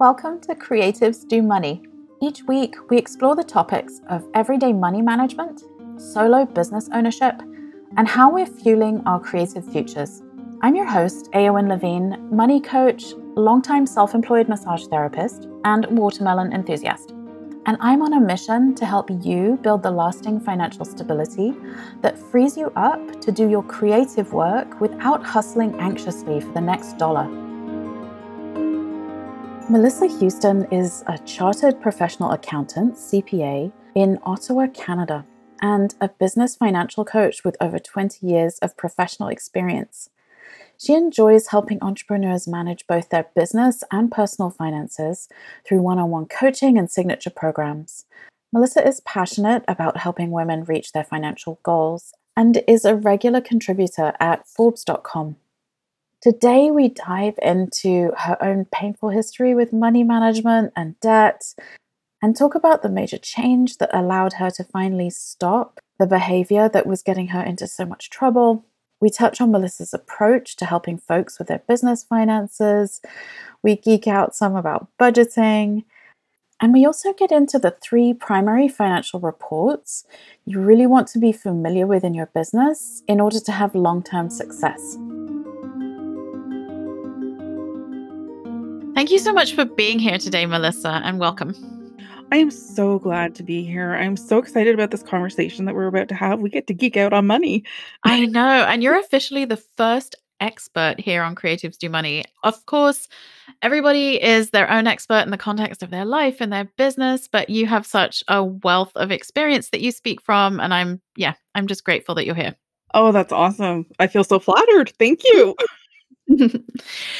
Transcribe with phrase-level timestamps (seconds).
[0.00, 1.82] Welcome to Creatives Do Money.
[2.22, 5.64] Each week, we explore the topics of everyday money management,
[5.98, 7.34] solo business ownership,
[7.98, 10.22] and how we're fueling our creative futures.
[10.62, 17.10] I'm your host, Eowyn Levine, money coach, longtime self employed massage therapist, and watermelon enthusiast.
[17.66, 21.52] And I'm on a mission to help you build the lasting financial stability
[22.00, 26.96] that frees you up to do your creative work without hustling anxiously for the next
[26.96, 27.49] dollar.
[29.70, 35.24] Melissa Houston is a chartered professional accountant, CPA, in Ottawa, Canada,
[35.62, 40.10] and a business financial coach with over 20 years of professional experience.
[40.76, 45.28] She enjoys helping entrepreneurs manage both their business and personal finances
[45.64, 48.06] through one on one coaching and signature programs.
[48.52, 54.14] Melissa is passionate about helping women reach their financial goals and is a regular contributor
[54.18, 55.36] at Forbes.com.
[56.22, 61.54] Today, we dive into her own painful history with money management and debt
[62.20, 66.86] and talk about the major change that allowed her to finally stop the behavior that
[66.86, 68.66] was getting her into so much trouble.
[69.00, 73.00] We touch on Melissa's approach to helping folks with their business finances.
[73.62, 75.84] We geek out some about budgeting.
[76.60, 80.04] And we also get into the three primary financial reports
[80.44, 84.02] you really want to be familiar with in your business in order to have long
[84.02, 84.98] term success.
[89.00, 91.54] Thank you so much for being here today, Melissa, and welcome.
[92.32, 93.94] I am so glad to be here.
[93.94, 96.40] I'm so excited about this conversation that we're about to have.
[96.40, 97.64] We get to geek out on money.
[98.04, 98.66] I know.
[98.68, 102.26] And you're officially the first expert here on Creatives Do Money.
[102.42, 103.08] Of course,
[103.62, 107.48] everybody is their own expert in the context of their life and their business, but
[107.48, 110.60] you have such a wealth of experience that you speak from.
[110.60, 112.54] And I'm, yeah, I'm just grateful that you're here.
[112.92, 113.86] Oh, that's awesome.
[113.98, 114.92] I feel so flattered.
[114.98, 115.56] Thank you.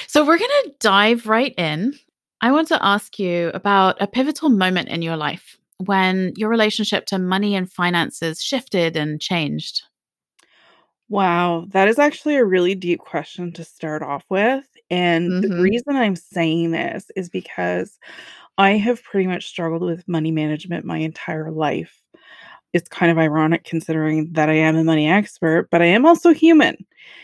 [0.06, 1.94] so we're going to dive right in.
[2.40, 7.06] I want to ask you about a pivotal moment in your life when your relationship
[7.06, 9.82] to money and finances shifted and changed.
[11.08, 14.66] Wow, that is actually a really deep question to start off with.
[14.90, 15.50] And mm-hmm.
[15.50, 17.98] the reason I'm saying this is because
[18.58, 21.99] I have pretty much struggled with money management my entire life
[22.72, 26.32] it's kind of ironic considering that I am a money expert, but I am also
[26.32, 26.76] human.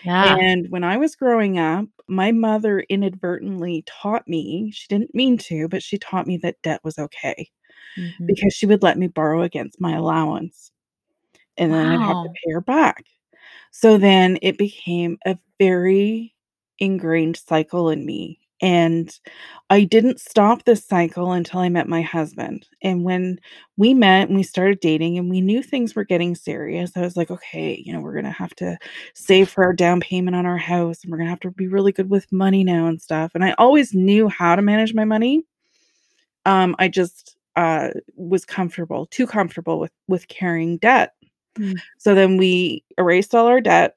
[0.05, 0.37] Yeah.
[0.37, 5.69] And when I was growing up, my mother inadvertently taught me, she didn't mean to,
[5.69, 7.51] but she taught me that debt was okay
[7.97, 8.27] mm-hmm.
[8.27, 10.71] because she would let me borrow against my allowance
[11.57, 11.93] and then wow.
[11.93, 13.05] I'd have to pay her back.
[13.71, 16.35] So then it became a very
[16.79, 19.19] ingrained cycle in me and
[19.69, 22.67] I didn't stop this cycle until I met my husband.
[22.83, 23.39] And when
[23.77, 27.17] we met and we started dating and we knew things were getting serious, I was
[27.17, 28.79] like, okay, you know, we're going to have to
[29.15, 31.69] save for our down payment on our house and we're going to have to be
[31.69, 33.33] really good with money now and stuff.
[33.35, 35.43] And I always knew how to manage my money.
[36.47, 41.15] Um, I just uh, was comfortable, too comfortable with with carrying debt.
[41.59, 41.79] Mm.
[41.99, 43.97] So then we erased all our debt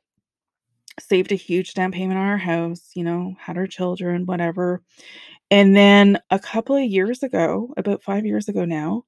[1.00, 4.82] saved a huge down payment on our house, you know, had our children, whatever.
[5.52, 9.06] And then a couple of years ago, about five years ago now,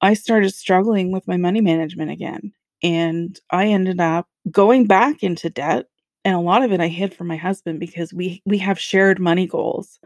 [0.00, 2.52] I started struggling with my money management again.
[2.82, 5.86] And I ended up going back into debt.
[6.24, 9.20] And a lot of it I hid from my husband because we we have shared
[9.20, 9.98] money goals.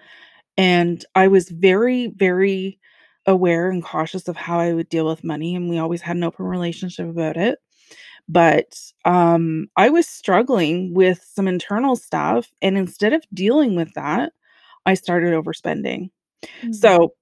[0.56, 2.78] And I was very, very
[3.27, 5.54] aware and cautious of how I would deal with money.
[5.56, 7.59] And we always had an open relationship about it
[8.28, 12.50] but um, I was struggling with some internal stuff.
[12.62, 14.32] And instead of dealing with that,
[14.84, 16.10] I started overspending.
[16.42, 16.72] Mm-hmm.
[16.72, 17.15] So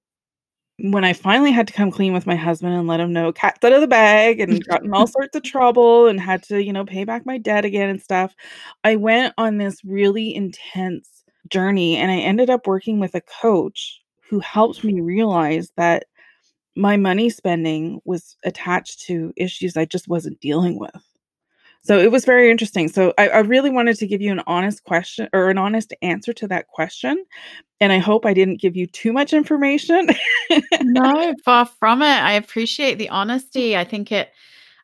[0.79, 3.63] when I finally had to come clean with my husband and let him know cat's
[3.65, 6.73] out of the bag and got in all sorts of trouble and had to, you
[6.73, 8.35] know, pay back my debt again and stuff,
[8.83, 11.09] I went on this really intense
[11.49, 16.07] journey and I ended up working with a coach who helped me realize that
[16.77, 21.03] my money spending was attached to issues I just wasn't dealing with.
[21.83, 22.89] So it was very interesting.
[22.89, 26.33] So I, I, really wanted to give you an honest question or an honest answer
[26.33, 27.23] to that question.
[27.79, 30.09] And I hope I didn't give you too much information.
[30.81, 32.07] no, far from it.
[32.07, 33.77] I appreciate the honesty.
[33.77, 34.31] I think it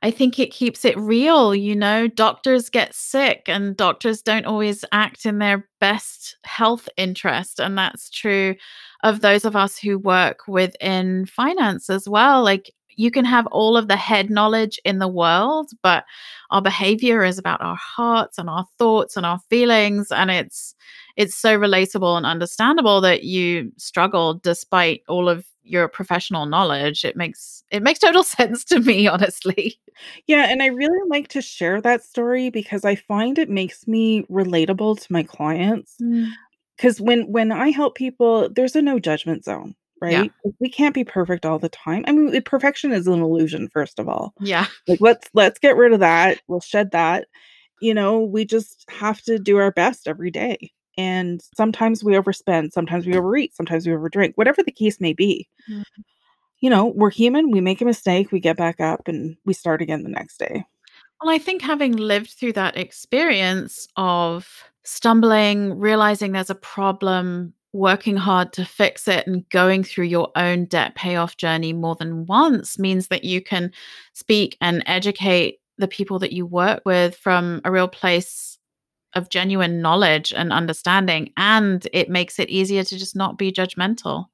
[0.02, 1.54] I think it keeps it real.
[1.54, 7.60] You know, doctors get sick and doctors don't always act in their best health interest.
[7.60, 8.54] And that's true
[9.02, 12.42] of those of us who work within finance as well.
[12.42, 16.04] Like you can have all of the head knowledge in the world, but
[16.50, 20.10] our behavior is about our hearts and our thoughts and our feelings.
[20.10, 20.74] And it's
[21.16, 27.16] it's so relatable and understandable that you struggle despite all of your professional knowledge it
[27.16, 29.78] makes it makes total sense to me honestly
[30.26, 34.24] yeah and i really like to share that story because i find it makes me
[34.30, 36.28] relatable to my clients mm
[36.78, 40.20] 'Cause when when I help people, there's a no judgment zone, Yeah.
[40.20, 40.32] right?
[40.60, 42.04] We can't be perfect all the time.
[42.06, 44.32] I mean, perfection is an illusion, first of all.
[44.40, 44.66] Yeah.
[44.88, 46.40] Like, let's let's get rid of that.
[46.48, 47.28] We'll shed that.
[47.82, 50.72] You know, we just have to do our best every day.
[51.00, 55.48] And sometimes we overspend, sometimes we overeat, sometimes we overdrink, whatever the case may be.
[55.68, 55.84] Mhm.
[56.60, 59.80] You know, we're human, we make a mistake, we get back up, and we start
[59.80, 60.64] again the next day.
[61.20, 64.46] Well, I think having lived through that experience of
[64.84, 70.66] stumbling, realizing there's a problem, working hard to fix it, and going through your own
[70.66, 73.70] debt payoff journey more than once means that you can
[74.12, 78.49] speak and educate the people that you work with from a real place
[79.14, 84.26] of genuine knowledge and understanding, and it makes it easier to just not be judgmental.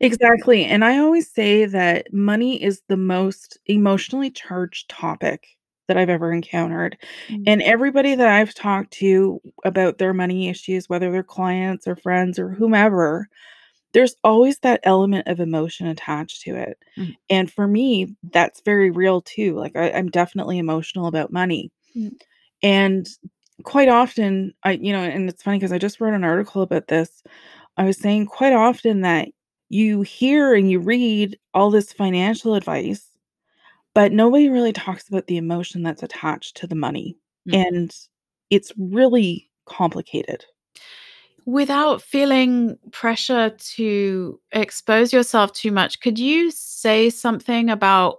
[0.00, 5.46] Exactly, and I always say that money is the most emotionally charged topic
[5.88, 6.96] that I've ever encountered,
[7.30, 7.44] Mm.
[7.46, 12.38] and everybody that I've talked to about their money issues, whether they're clients or friends
[12.38, 13.28] or whomever,
[13.94, 17.16] there's always that element of emotion attached to it, Mm.
[17.30, 22.12] and for me, that's very real too, like, I I'm definitely emotional about money, Mm.
[22.62, 23.06] and
[23.64, 26.88] quite often, I you know, and it's funny because I just wrote an article about
[26.88, 27.22] this.
[27.76, 29.28] I was saying quite often that
[29.70, 33.06] you hear and you read all this financial advice,
[33.94, 37.16] but nobody really talks about the emotion that's attached to the money,
[37.48, 37.66] Mm.
[37.66, 37.96] and
[38.50, 40.44] it's really complicated.
[41.46, 48.18] Without feeling pressure to expose yourself too much, could you say something about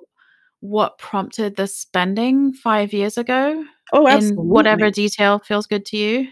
[0.60, 6.28] what prompted the spending 5 years ago Oh, in whatever detail feels good to you?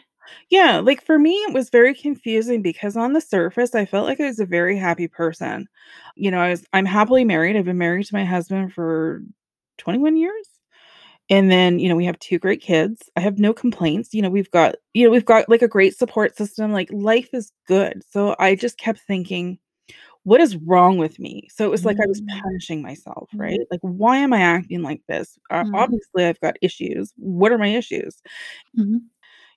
[0.50, 4.20] Yeah, like, for me, it was very confusing because on the surface, I felt like
[4.20, 5.68] I was a very happy person.
[6.16, 9.22] You know, I was I'm happily married, I've been married to my husband for
[9.78, 10.48] 21 years?
[11.30, 13.04] And then, you know, we have 2 great kids.
[13.18, 15.98] I have no complaints, you know, we've got you know, we've got, like, a great
[15.98, 18.04] support system, like, life is good.
[18.12, 19.60] So, I just kept thinking,
[20.26, 22.42] "What is wrong with me?" So, it was like I was Mm.
[22.44, 23.60] punishing myself, right?
[23.60, 23.66] Mm.
[23.72, 25.38] Like, "Why am I acting like this?
[25.50, 25.74] Uh, Mhm.
[25.74, 27.14] obviously, I've got issues.
[27.18, 28.22] What are my issues?"
[28.78, 29.02] Mhm.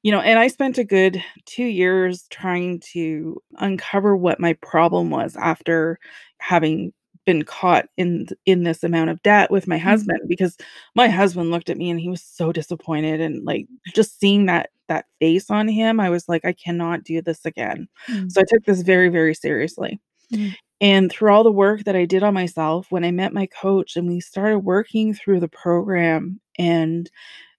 [0.04, 5.10] You know, and I spent a good 2 years trying to uncover what my problem
[5.10, 5.98] was after
[6.40, 6.92] having
[7.26, 9.82] been caught in in this amount of debt with my Mm.
[9.90, 10.56] husband, because
[10.96, 14.70] my husband looked at me and he was so disappointed and, like, just seeing that
[14.88, 18.30] that face on him, I was like, "I cannot do this again." Mm.
[18.30, 20.00] So, I took this very, very seriously.
[20.32, 20.54] Mm.
[20.80, 23.96] And through all the work that I did on myself, when I met my coach
[23.96, 27.10] and we started working through the program and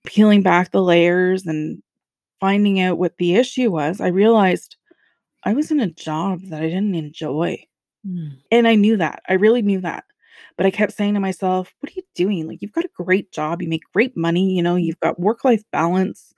[0.05, 1.81] peeling back the layers and
[2.39, 4.75] finding out what the issue was, I realized
[5.43, 7.65] I was in a job that I didn't enjoy.
[8.05, 8.37] Mm.
[8.51, 10.03] And I knew that, I really knew that.
[10.57, 12.47] But I kept saying to myself, "What are you doing?
[12.47, 15.63] Like, you've got a great job, you make great money, you know, you've got work-life
[15.71, 16.33] balance.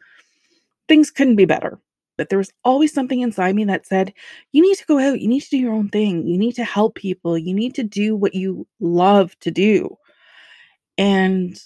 [0.87, 1.79] Things couldn't be better."
[2.17, 4.13] But there was always something inside me that said,
[4.53, 6.63] "You need to go out, you need to do your own thing, you need to
[6.65, 9.97] help people, you need to do what you love to do."
[10.97, 11.59] And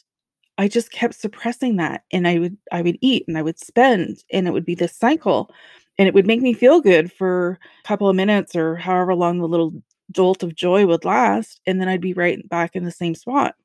[0.58, 4.24] I just kept suppressing that, and I would I would eat, and I would spend,
[4.34, 5.52] and it would be this cycle,
[6.00, 9.40] and it would make me feel good for a couple of minutes or however long
[9.40, 9.74] the little
[10.12, 13.56] jolt of joy would last, and then I'd be right back in the same spot.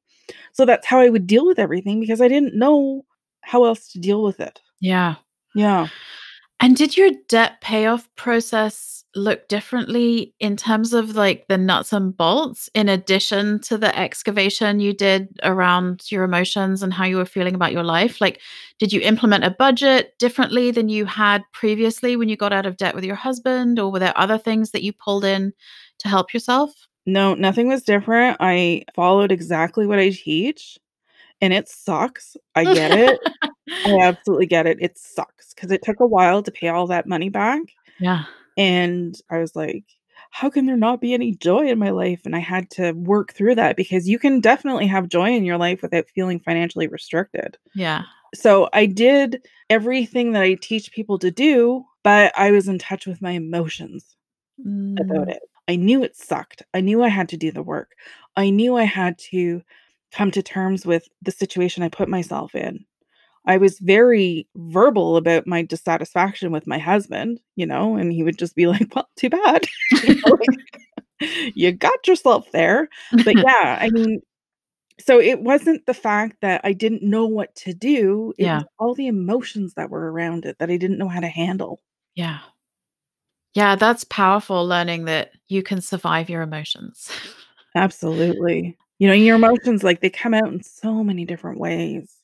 [0.54, 3.04] So, that's how I would deal with everything because I didn't know
[3.42, 4.60] how else to deal with it.
[4.80, 5.16] Yeah.
[5.54, 5.88] Yeah.
[6.60, 12.16] And did your debt payoff process look differently in terms of, like, the nuts and
[12.16, 17.24] bolts in addition to the excavation you did around your emotions and how you were
[17.26, 18.20] feeling about your life?
[18.20, 18.40] Like,
[18.78, 22.76] did you implement a budget differently than you had previously when you got out of
[22.78, 25.52] debt with your husband, or were there other things that you pulled in
[25.98, 26.72] to help yourself?
[27.06, 28.36] No, nothing was different.
[28.40, 30.78] I followed exactly what I teach,
[31.40, 32.36] and it sucks.
[32.56, 33.20] I get it.
[33.86, 34.78] I absolutely get it.
[34.80, 37.62] It sucks because it took a while to pay all that money back,
[38.00, 38.24] Yeah.
[38.56, 39.84] and I was like,
[40.30, 43.32] "How can there not be any joy in my life?" And I had to work
[43.34, 47.56] through that because you can definitely have joy in your life without feeling financially restricted.
[47.74, 48.02] Yeah.
[48.34, 53.06] So, I did everything that I teach people to do, but I was in touch
[53.06, 54.16] with my emotions
[55.00, 55.32] about Mm.
[55.36, 55.42] it.
[55.68, 56.62] I knew it sucked.
[56.74, 57.92] I knew I had to do the work.
[58.36, 59.62] I knew I had to
[60.12, 62.84] come to terms with the situation I put myself in.
[63.46, 68.38] I was very verbal about my dissatisfaction with my husband, you know, and he would
[68.38, 69.66] just be like, "Well, too bad."
[70.02, 70.50] You know, like,
[71.56, 72.88] "You got yourself there."
[73.24, 74.20] But, yeah, I mean
[75.00, 78.62] so it wasn't the fact that I didn't know what to do, it was Yeah.
[78.80, 81.80] all the emotions that were around it that I didn't know how to handle.
[82.16, 82.38] Yeah.
[83.54, 87.10] Yeah, that's powerful learning that you can survive your emotions.
[87.74, 88.76] Absolutely.
[88.98, 92.15] You know, your emotions, like, they come out in so many different ways.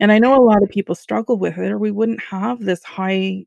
[0.00, 2.82] And I know a lot of people struggle with it or we wouldn't have this
[2.84, 3.44] high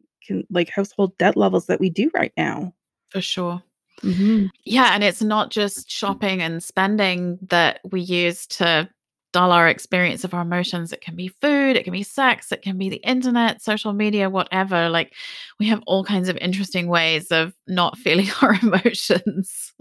[0.50, 2.74] like household debt levels that we do right now.
[3.10, 3.64] For sure.
[4.02, 4.46] Mm-hmm.
[4.64, 8.90] Yeah, and it's not just shopping and spending that we use to
[9.32, 10.92] dull our experience of our emotions.
[10.92, 14.30] It can be food, it can be sex, it can be the internet, social media,
[14.30, 14.90] whatever.
[14.90, 15.14] Like
[15.60, 19.74] we have all kinds of interesting ways of not feeling our emotions.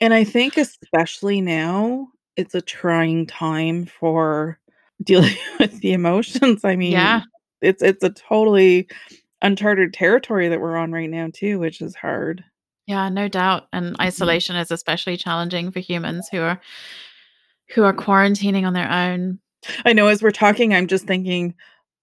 [0.00, 4.58] And I think, especially now, it's a trying time for
[5.02, 6.64] dealing with the emotions.
[6.64, 7.22] I mean, Yeah.
[7.60, 8.88] it's it's a totally
[9.42, 12.44] uncharted territory that we're on right now too, which is hard.
[12.86, 13.68] Yeah, no doubt.
[13.72, 14.02] And Mhm.
[14.04, 16.60] isolation is especially challenging for humans who are
[17.74, 19.38] who are quarantining on their own.
[19.84, 21.54] I know as we're talking, I'm just thinking,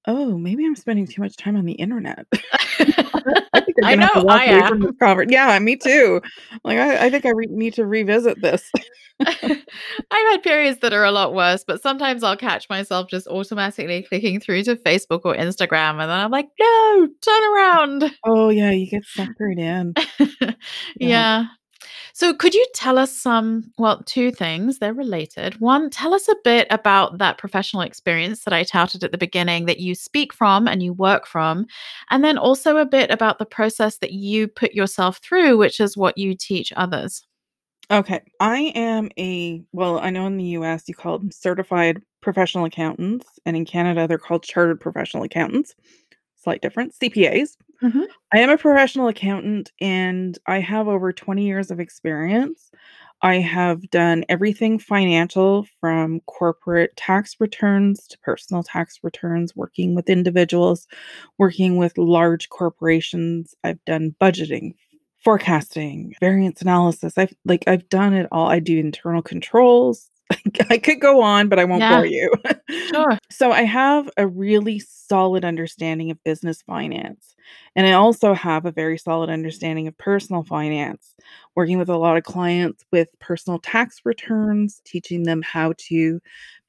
[0.08, 2.26] "Oh, maybe I'm spending too much time on the internet."
[2.80, 4.98] I think I gonna have to know, I am.
[5.30, 6.22] Yeah, me too.
[6.64, 8.72] Like, I I think I re need to revisit this.
[9.20, 9.66] I've
[10.12, 14.40] had periods that are a lot worse, but sometimes I'll catch myself just automatically clicking
[14.40, 18.90] through to Facebook or Instagram, and then I'm like, "No, turn around." Oh, yeah, you
[18.90, 19.94] get suckered in.
[21.00, 21.44] Yeah.
[21.46, 21.46] Yeah.
[22.20, 25.62] So could you tell us some well, 2 things, they're related.
[25.62, 29.68] 1, tell us a bit about that professional experience that I touted at the beginning
[29.68, 31.66] that you speak from and you work from,
[32.10, 35.96] and then also a bit about the process that you put yourself through, which is
[35.96, 37.26] what you teach others.
[37.90, 38.20] Okay.
[38.42, 43.28] I am a well, I know in the US you call them certified professional accountants,
[43.46, 45.74] and in Canada they're called chartered professional accountants.
[46.42, 47.58] Slight difference, CPAs.
[47.84, 48.06] Mhm.
[48.34, 52.72] I am a professional accountant and I have over 20 years of experience.
[53.22, 60.10] I have done everything financial from corporate tax returns to personal tax returns, working with
[60.10, 60.88] individuals,
[61.38, 63.54] working with large corporations.
[63.66, 64.76] I've done budgeting,
[65.24, 67.18] forecasting, variance analysis.
[67.18, 68.48] I've like I've done it all.
[68.48, 70.09] I do internal controls.
[70.70, 71.90] I could go on, but I won't Yeah.
[71.90, 72.32] bore you.
[72.94, 73.20] Sure.
[73.32, 77.36] So I have a really solid understanding of business finance.
[77.76, 81.14] And I also have a very solid understanding of personal finance,
[81.56, 86.20] working with a lot of clients with personal tax returns, teaching them how to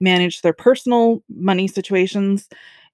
[0.00, 2.48] manage their personal money situations.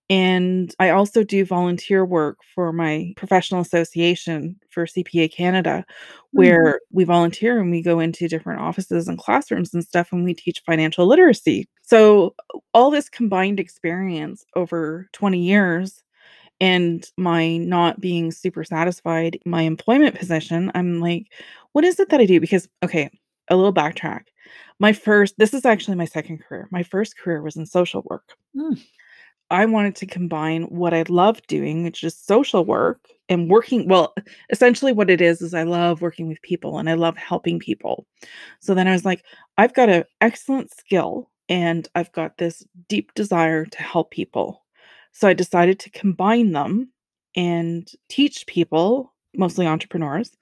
[0.08, 5.84] And I also do volunteer work for my professional association for CPA Canada,
[6.32, 6.38] Hmm.
[6.38, 10.34] where we volunteer and we go into different offices and classrooms and stuff and we
[10.34, 11.68] teach financial literacy.
[11.82, 12.34] So,
[12.74, 16.02] all this combined experience over 20 years
[16.60, 21.26] and my not being super satisfied my employment position, I'm like,
[21.72, 22.40] what is it that I do?
[22.40, 23.10] Because, okay,
[23.50, 24.22] a little backtrack.
[24.80, 26.68] My first, this is actually my second career.
[26.72, 28.24] My first career was in social work.
[28.56, 28.80] Mm.
[29.50, 33.88] I wanted to combine what I love doing, which is social work and working.
[33.88, 34.14] Well,
[34.50, 38.06] essentially, what it is, is I love working with people and I love helping people.
[38.60, 39.24] So then I was like,
[39.58, 44.64] I've got an excellent skill and I've got this deep desire to help people.
[45.12, 46.90] So I decided to combine them
[47.36, 50.36] and teach people, mostly entrepreneurs,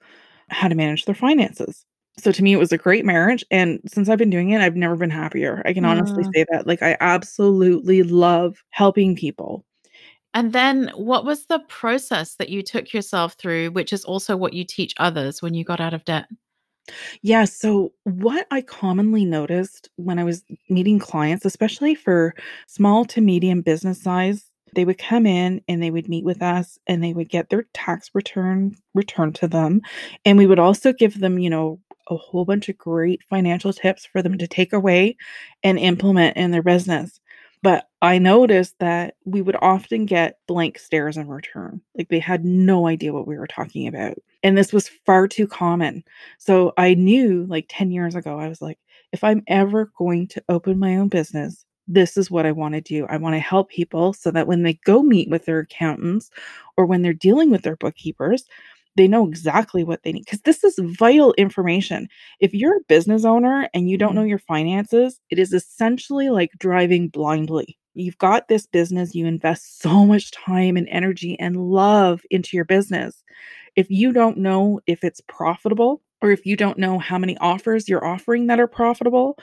[0.49, 1.85] how to manage their finances.
[2.17, 3.43] So to me, it was a great marriage.
[3.51, 5.61] And since I've been doing it, I've never been happier.
[5.65, 6.27] I can honestly Mm.
[6.33, 6.65] say that.
[6.67, 9.65] Like, I absolutely love helping people.
[10.33, 14.53] And then what was the process that you took yourself through, which is also what
[14.53, 16.27] you teach others when you got out of debt?
[17.21, 17.45] Yeah.
[17.45, 22.33] So, what I commonly noticed when I was meeting clients, especially for
[22.67, 26.77] small to medium business size, they would come in and they would meet with us
[26.87, 29.81] and they would get their tax return returned to them.
[30.25, 34.05] And we would also give them, you know, a whole bunch of great financial tips
[34.05, 35.17] for them to take away
[35.63, 37.19] and implement in their business.
[37.61, 41.81] But I noticed that we would often get blank stares in return.
[41.97, 44.17] Like they had no idea what we were talking about.
[44.43, 46.03] And this was far too common.
[46.37, 48.77] So I knew like 10 years ago, I was like,
[49.11, 52.81] if I'm ever going to open my own business, this is what I want to
[52.81, 53.05] do.
[53.09, 56.29] I want to help people so that when they go meet with their accountants
[56.77, 58.45] or when they're dealing with their bookkeepers,
[58.95, 62.07] they know exactly what they need because this is vital information.
[62.39, 64.19] If you're a business owner and you don't mm-hmm.
[64.19, 67.77] know your finances, it is essentially like driving blindly.
[67.93, 72.65] You've got this business, you invest so much time and energy and love into your
[72.65, 73.23] business.
[73.75, 77.87] If you don't know if it's profitable or if you don't know how many offers
[77.87, 79.37] you're offering that are profitable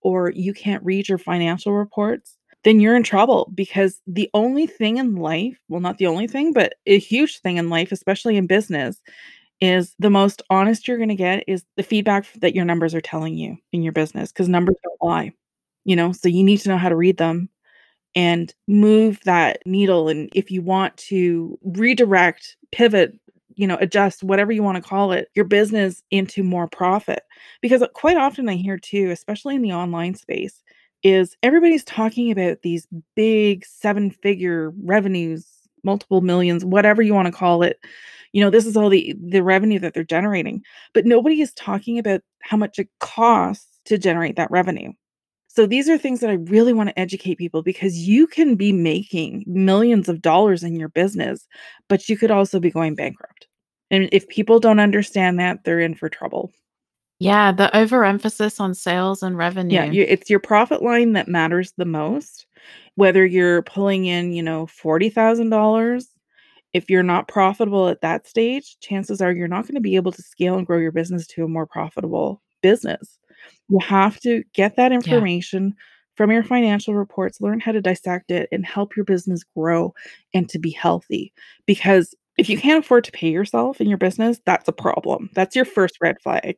[0.00, 4.96] or you can't read your financial reports, then you're in trouble because the only thing
[4.96, 8.46] in life, well, not the only thing, but a huge thing in life, especially in
[8.46, 9.00] business,
[9.60, 13.00] is the most honest you're going to get is the feedback that your numbers are
[13.00, 15.32] telling you in your business because numbers don't lie,
[15.84, 16.12] you know?
[16.12, 17.48] So you need to know how to read them
[18.14, 20.08] and move that needle.
[20.08, 23.18] And if you want to redirect, pivot,
[23.56, 27.22] you know, adjust, whatever you want to call it, your business into more profit.
[27.60, 30.62] Because quite often I hear too, especially in the online space,
[31.04, 35.46] is everybody's talking about these big seven figure revenues
[35.84, 37.78] multiple millions, whatever you want to call it.
[38.32, 40.62] You know, this is all the the revenue that they're generating.
[40.92, 44.92] But nobody is talking about how much it costs to generate that revenue.
[45.48, 48.72] So these are things that I really want to educate people because you can be
[48.72, 51.46] making millions of dollars in your business,
[51.88, 53.46] but you could also be going bankrupt.
[53.88, 56.50] And if people don't understand that, they're in for trouble.
[57.20, 59.74] Yeah, the overemphasis on sales and revenue.
[59.74, 62.46] Yeah, you, it's your profit line that matters the most.
[62.96, 66.04] Whether you're pulling in, you know, $40,000,
[66.72, 70.12] if you're not profitable at that stage, chances are you're not going to be able
[70.12, 73.18] to scale and grow your business to a more profitable business.
[73.68, 74.96] You have to get that Yeah.
[74.96, 75.74] information
[76.16, 79.92] from your financial reports, learn how to dissect it, and help your business grow
[80.32, 81.32] and to be healthy.
[81.66, 85.30] Because if you can't afford to pay yourself in your business, that's a problem.
[85.34, 86.56] That's your first red flag.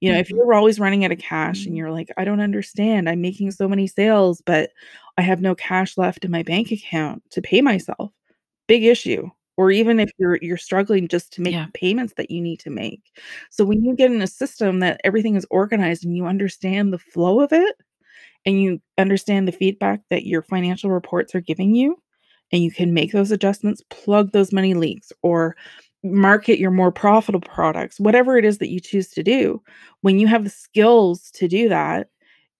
[0.00, 0.32] You know, if Mhm.
[0.32, 1.78] you're always running out of cash and Mhm.
[1.78, 4.70] you're like, I don't understand, I'm making so many sales, but
[5.18, 8.12] I have no cash left in my bank account to pay myself,
[8.68, 9.30] big issue.
[9.58, 11.68] Or even if you're you're struggling just to make Yeah.
[11.74, 13.02] payments that you need to make.
[13.50, 16.98] So when you get in a system that everything is organized and you understand the
[16.98, 17.76] flow of it,
[18.46, 21.96] and you understand the feedback that your financial reports are giving you,
[22.52, 25.56] and you can make those adjustments, plug those money leaks, or
[26.04, 29.62] market your more profitable products, whatever it is that you choose to do.
[30.02, 32.08] When you have the skills to do that,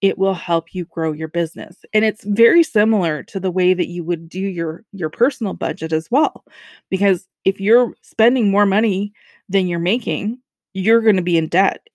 [0.00, 1.76] it will help you grow your business.
[1.92, 5.92] And it's very similar to the way that you would do your your personal budget
[5.92, 6.44] as well.
[6.88, 9.12] Because if you're spending more money
[9.48, 10.38] than you're making,
[10.72, 11.88] you're going to be in debt.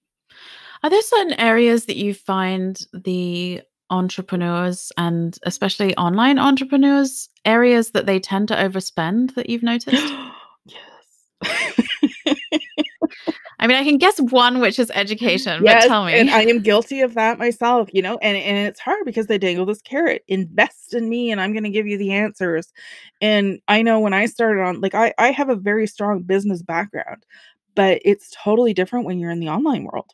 [0.83, 8.05] Are there certain areas that you find the entrepreneurs and especially online entrepreneurs areas that
[8.05, 10.13] they tend to overspend that you've noticed?
[13.59, 16.33] I mean, I can guess one, which is education, but Yes, tell and me.
[16.33, 19.65] I am guilty of that myself, you know, and and it's hard because they dangle
[19.65, 22.73] this carrot, "Invest in me and I'm gonna give you the answers."
[23.21, 26.61] And I know when I started on like I I have a very strong business
[26.61, 27.25] background,
[27.75, 30.11] but it's totally different when you're in the online world.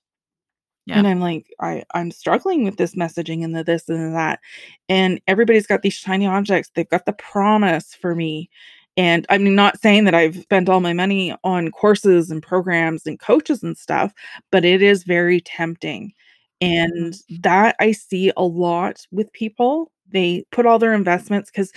[0.86, 0.98] Yeah.
[0.98, 4.40] And I'm like, I I'm struggling with this messaging and the this and the that.
[4.90, 6.72] And everybody's got these shiny objects.
[6.74, 8.50] They've got the promise for me.
[9.00, 13.20] And I'm not saying that I've spent all my money on courses and programs and
[13.20, 14.14] coaches and stuff,
[14.52, 16.12] but it is very tempting.
[16.62, 17.42] And Mhm.
[17.44, 19.92] that I see a lot with people.
[20.12, 21.72] They put all their investments because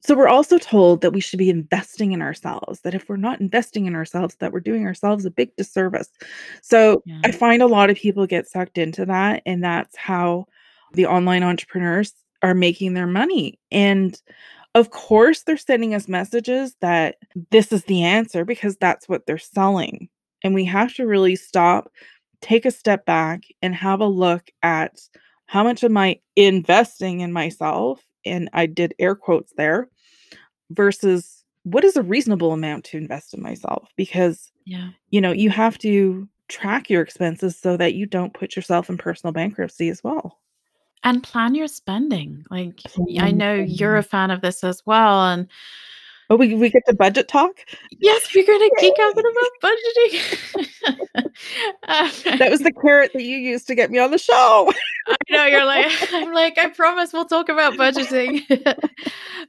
[0.00, 3.40] so we're also told that we should be investing in ourselves, that if we're not
[3.40, 6.08] investing in ourselves, that we're doing ourselves a big disservice.
[6.62, 7.20] So Yeah.
[7.24, 10.46] I find a lot of people get sucked into that, and that's how
[10.94, 13.58] the online entrepreneurs are making their money.
[13.72, 14.20] And
[14.78, 17.16] of course, they're sending us messages that
[17.50, 20.08] this is the answer because that's what they're selling.
[20.44, 21.90] And we have to really stop,
[22.40, 25.00] take a step back, and have a look at
[25.46, 28.02] how much am I investing in myself?
[28.24, 29.88] And I did air quotes there
[30.70, 33.88] versus what is a reasonable amount to invest in myself?
[33.96, 34.90] Because, Yeah.
[35.10, 38.96] you know, you have to track your expenses so that you don't put yourself in
[38.98, 40.38] personal bankruptcy as well.
[41.04, 42.44] And plan your spending.
[42.50, 42.82] Like,
[43.20, 45.46] I know you're a fan of this as well, and
[46.30, 47.52] Oh, we we get to budget talk?
[48.00, 50.38] Yes, we're gonna geek out about budgeting.
[52.38, 54.72] That was the carrot that you used to get me on the show.
[55.08, 58.42] I know, you're like I'm like, "I promise we'll talk about budgeting."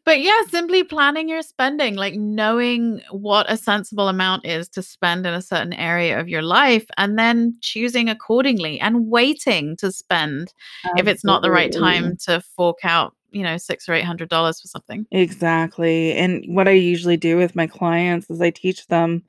[0.05, 5.25] But, yeah, simply planning your spending, like, knowing what a sensible amount is to spend
[5.27, 10.53] in a certain area of your life, and then choosing accordingly, and waiting to spend
[10.97, 14.67] if it's not the right time to fork out, you know, 6 or $800 for
[14.67, 15.05] something.
[15.11, 19.23] Exactly, and what I usually do with my clients is I teach them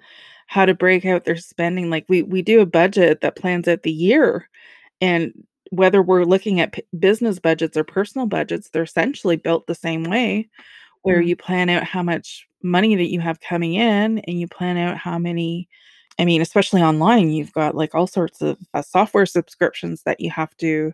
[0.46, 3.82] how to break out their spending, like, we we do a budget that plans out
[3.82, 4.46] the year,
[5.02, 5.32] and
[5.70, 10.04] whether we're looking at p business budgets or personal budgets, they're essentially built the same
[10.04, 10.48] way,
[11.02, 11.28] where Mm.
[11.28, 14.96] you plan out how much money that you have coming in, and you plan out
[14.98, 15.68] how many
[16.20, 20.30] I mean, especially online, you've got, like, all sorts of, uh, software subscriptions that you
[20.30, 20.92] have to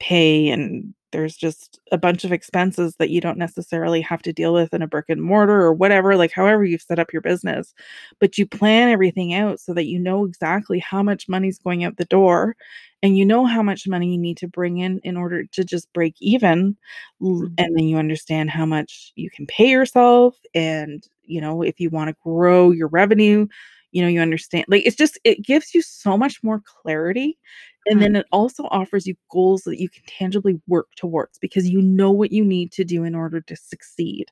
[0.00, 4.52] pay, and there's just a bunch of expenses that you don't necessarily have to deal
[4.54, 7.74] with in a brick and mortar or whatever, like, however you've set up your business.
[8.20, 11.96] But you plan everything out so that you know exactly how much money's going out
[11.96, 12.56] the door,
[13.02, 15.92] and you know how much money you need to bring in in order to just
[15.92, 16.76] break even,
[17.22, 17.54] l Mhm.
[17.58, 21.90] and then you understand how much you can pay yourself, and, you know, if you
[21.90, 23.46] wanna grow your revenue,
[23.92, 27.38] you know, you understand like, it's just it gives you so much more clarity,
[27.86, 28.02] and Mm.
[28.02, 32.10] then it also offers you goals that you can tangibly work towards because you know
[32.10, 34.30] what you need to do in order to succeed.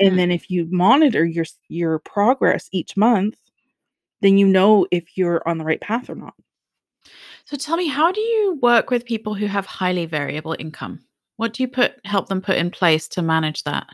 [0.00, 0.16] And Mm.
[0.16, 3.36] then if you monitor your your progress each month,
[4.22, 6.34] then you know if you're on the right path or not.
[7.44, 11.00] So tell me, how do you work with people who have highly variable income?
[11.36, 13.86] What do you put help them put in place to manage that?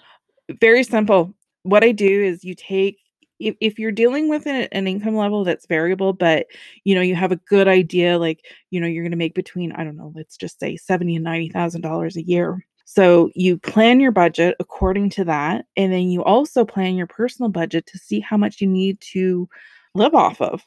[0.60, 1.34] Very simple.
[1.62, 2.98] what I do is you take
[3.38, 6.46] if, if you're dealing with an, an income level that's variable, but
[6.84, 9.72] you know, you have a good idea, like, you know, you're going to make between,
[9.72, 12.66] I don't know, let's just say 70 and $90,000 a year.
[12.84, 15.66] So you plan your budget according to that.
[15.76, 19.48] And then you also plan your personal budget to see how much you need to
[19.94, 20.64] live off of.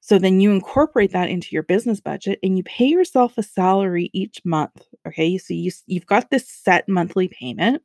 [0.00, 4.10] So then you incorporate that into your business budget and you pay yourself a salary
[4.12, 4.82] each month.
[5.08, 5.38] Okay.
[5.38, 7.82] So you, you've got this set monthly payment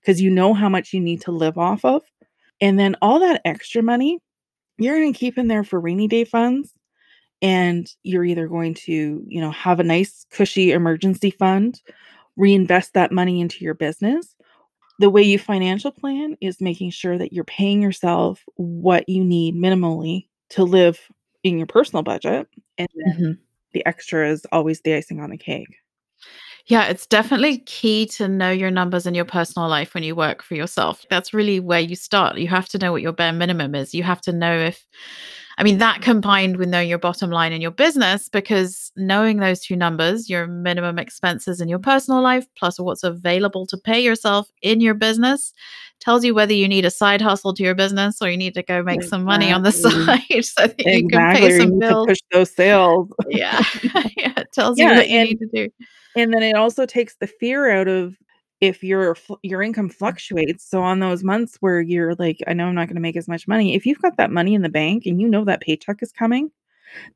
[0.00, 2.02] because you know how much you need to live off of.
[2.62, 4.20] And then all that extra money,
[4.78, 6.72] you're going to keep in there for rainy day funds.
[7.42, 11.82] And you're either going to, you know, have a nice cushy emergency fund,
[12.36, 14.36] reinvest that money into your business.
[15.00, 19.56] The way you financial plan is making sure that you're paying yourself what you need
[19.56, 21.00] minimally to live
[21.42, 22.46] in your personal budget.
[22.78, 23.32] And then mm-hmm.
[23.72, 25.81] the extra is always the icing on the cake.
[26.66, 30.42] Yeah, it's definitely key to know your numbers in your personal life when you work
[30.42, 31.04] for yourself.
[31.10, 32.38] That's really where you start.
[32.38, 33.94] You have to know what your bare minimum is.
[33.94, 34.86] You have to know if,
[35.58, 39.60] I mean, that combined with knowing your bottom line in your business, because knowing those
[39.60, 44.48] two numbers, your minimum expenses in your personal life, plus what's available to pay yourself
[44.62, 45.52] in your business,
[46.00, 48.62] tells you whether you need a side hustle to your business or you need to
[48.62, 49.08] go make exactly.
[49.08, 50.96] some money on the side so that exactly.
[50.96, 52.06] you can pay some bills.
[52.06, 53.08] push those sales.
[53.28, 53.62] yeah.
[54.16, 54.32] yeah.
[54.36, 55.68] It tells yeah, you what you need to do
[56.16, 58.16] and then it also takes the fear out of
[58.62, 62.74] if your your income fluctuates so on those months where you're like i know i'm
[62.74, 65.04] not going to make as much money if you've got that money in the bank
[65.04, 66.50] and you know that paycheck is coming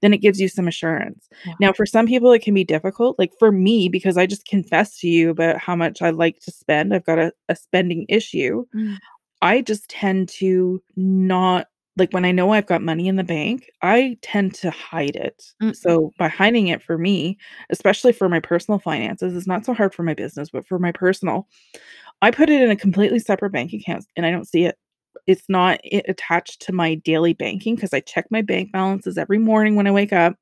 [0.02, 1.54] then it gives you some assurance yeah.
[1.60, 4.98] now for some people it can be difficult like for me because i just confessed
[4.98, 8.64] to you about how much i like to spend i've got a, a spending issue
[8.74, 8.96] mm.
[9.40, 13.70] i just tend to not like when I know I've got money in the bank,
[13.82, 15.52] I tend to hide it.
[15.62, 15.72] Mm-hmm.
[15.72, 17.38] So by hiding it for me,
[17.70, 20.92] especially for my personal finances, it's not so hard for my business, but for my
[20.92, 21.48] personal,
[22.20, 24.78] I put it in a completely separate bank account and I don't see it.
[25.26, 29.38] It's not it attached to my daily banking because I check my bank balances every
[29.38, 30.36] morning when I wake up.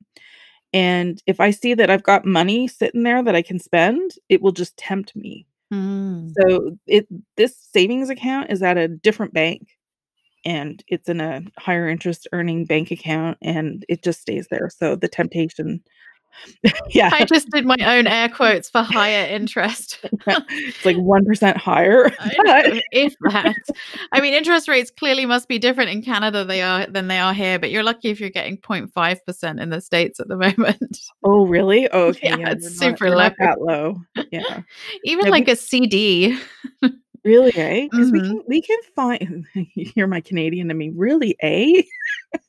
[0.73, 4.41] And if I see that I've got money sitting there that I can spend, it
[4.41, 5.47] will just tempt me.
[5.73, 6.33] Mm.
[6.37, 9.69] So it this savings account is at a different bank
[10.45, 14.69] and it's in a higher interest earning bank account and it just stays there.
[14.69, 15.81] So the temptation
[16.89, 17.09] yeah.
[17.11, 19.99] I just did my own air quotes for higher interest.
[20.27, 22.09] it's like 1% higher.
[22.43, 23.55] know, if that.
[24.11, 27.33] I mean, interest rates clearly must be different in Canada they are than they are
[27.33, 30.99] here, but you're lucky if you're getting 0.5% in the States at the moment.
[31.23, 31.89] Oh, really?
[31.89, 32.29] Oh, okay.
[32.29, 33.17] Yeah, yeah it's super low.
[33.17, 33.95] Not that low.
[34.31, 34.61] Yeah.
[35.03, 36.37] Even like a CD.
[37.25, 37.87] Really, eh?
[37.89, 38.37] Because we mm-hmm.
[38.37, 41.81] can we can find you're my Canadian I mean, really, eh?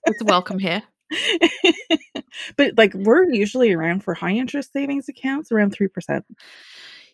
[0.05, 0.83] It's welcome here.
[2.57, 6.27] but like we're usually around for high interest savings accounts around three percent.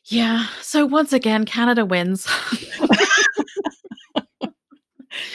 [0.07, 0.46] Yeah.
[0.61, 2.27] So once again, Canada wins.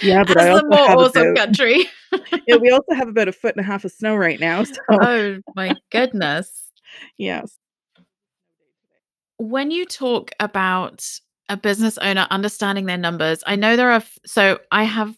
[0.02, 1.86] yeah, but As I also the more awesome about, country.
[2.48, 4.66] yeah, we also have about a foot and a half of snow right now.
[4.66, 4.74] So.
[4.90, 6.74] Oh my goodness.
[7.18, 7.58] yes.
[9.38, 11.08] When you talk about
[11.50, 13.44] a business owner understanding their numbers.
[13.48, 15.16] I know there are, so I have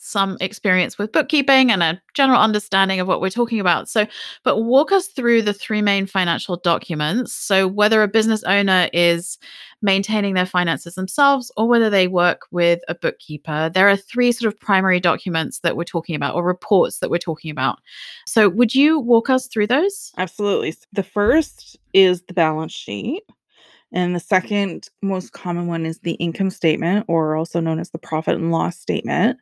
[0.00, 3.88] some experience with bookkeeping and a general understanding of what we're talking about.
[3.88, 4.06] So,
[4.44, 7.34] but walk us through the three main financial documents.
[7.34, 9.38] So, whether a business owner is
[9.82, 14.52] maintaining their finances themselves or whether they work with a bookkeeper, there are three sort
[14.52, 17.78] of primary documents that we're talking about or reports that we're talking about.
[18.26, 20.12] So, would you walk us through those?
[20.16, 20.74] Absolutely.
[20.92, 23.24] The first is the balance sheet.
[23.92, 27.98] And the second most common one is the income statement, or also known as the
[27.98, 29.38] profit and loss statement.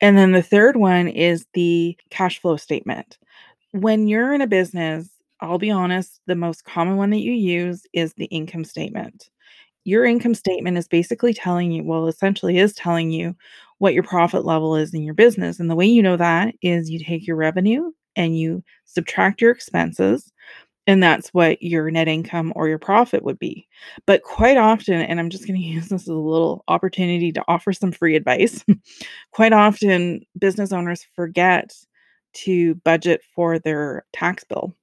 [0.00, 3.18] And then the third one is the cash flow statement.
[3.72, 7.86] When you're in a business, I'll be honest, the most common one that you use
[7.92, 9.30] is the income statement.
[9.84, 13.36] Your income statement is basically telling you, well, essentially is telling you
[13.78, 15.60] what your profit level is in your business.
[15.60, 19.50] And the way you know that is you take your revenue and you subtract your
[19.52, 20.32] expenses
[20.86, 23.66] and that's what your net income or your profit would be.
[24.06, 27.44] But quite often, and I'm just going to use this as a little opportunity to
[27.48, 28.64] offer some free advice,
[29.32, 31.74] quite often business owners forget
[32.34, 34.74] to budget for their tax bill.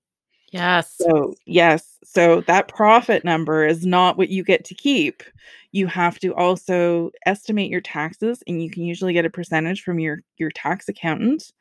[0.52, 0.94] Yes.
[1.00, 1.98] So, yes.
[2.04, 5.24] So that profit number is not what you get to keep.
[5.72, 10.00] You have to also estimate your taxes and you can usually get a percentage from
[10.00, 11.52] your your tax accountant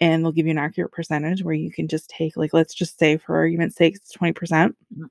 [0.00, 2.98] and they'll give you an accurate percentage where you can just take like let's just
[2.98, 5.06] say for argument's sake it's 20% mm.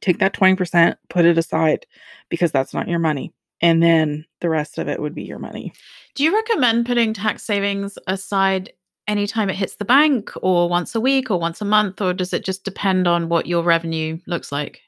[0.00, 1.86] take that 20% put it aside
[2.28, 3.32] because that's not your money
[3.64, 5.72] and then the rest of it would be your money.
[6.14, 8.72] Do you recommend putting tax savings aside
[9.08, 12.34] anytime it hits the bank or once a week or once a month or does
[12.34, 14.80] it just depend on what your revenue looks like?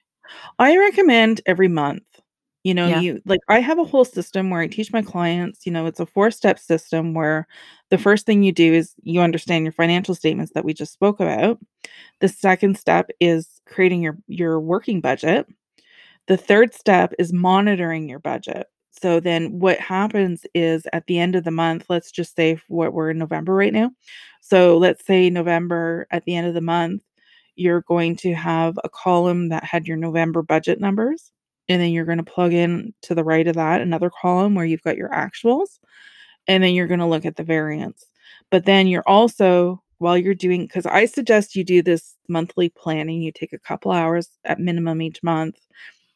[0.59, 2.03] I recommend every month
[2.67, 3.01] You know, Yeah.
[3.01, 6.01] you like I have a whole system where I teach my clients, you know, it's
[6.01, 7.47] a four-step system where
[7.91, 11.21] the first thing you do is you understand your financial statements that we just spoke
[11.21, 11.61] about.
[12.21, 15.47] The second step is creating your your working budget.
[16.29, 18.67] The third step is monitoring your budget.
[18.91, 22.93] So then what happens is at the end of the month, let's just say what
[22.95, 23.93] we're in November right now.
[24.41, 27.03] So let's say November at the end of the month,
[27.57, 31.33] you're going to have a column that had your November budget numbers.
[31.69, 34.65] And then you're going to plug in to the right of that another column where
[34.65, 35.79] you've got your actuals.
[36.49, 38.07] And then you're going to look at the variance.
[38.51, 43.21] But then you're also, while you're doing, because I suggest you do this monthly planning,
[43.21, 45.57] you take a couple hours at minimum each month.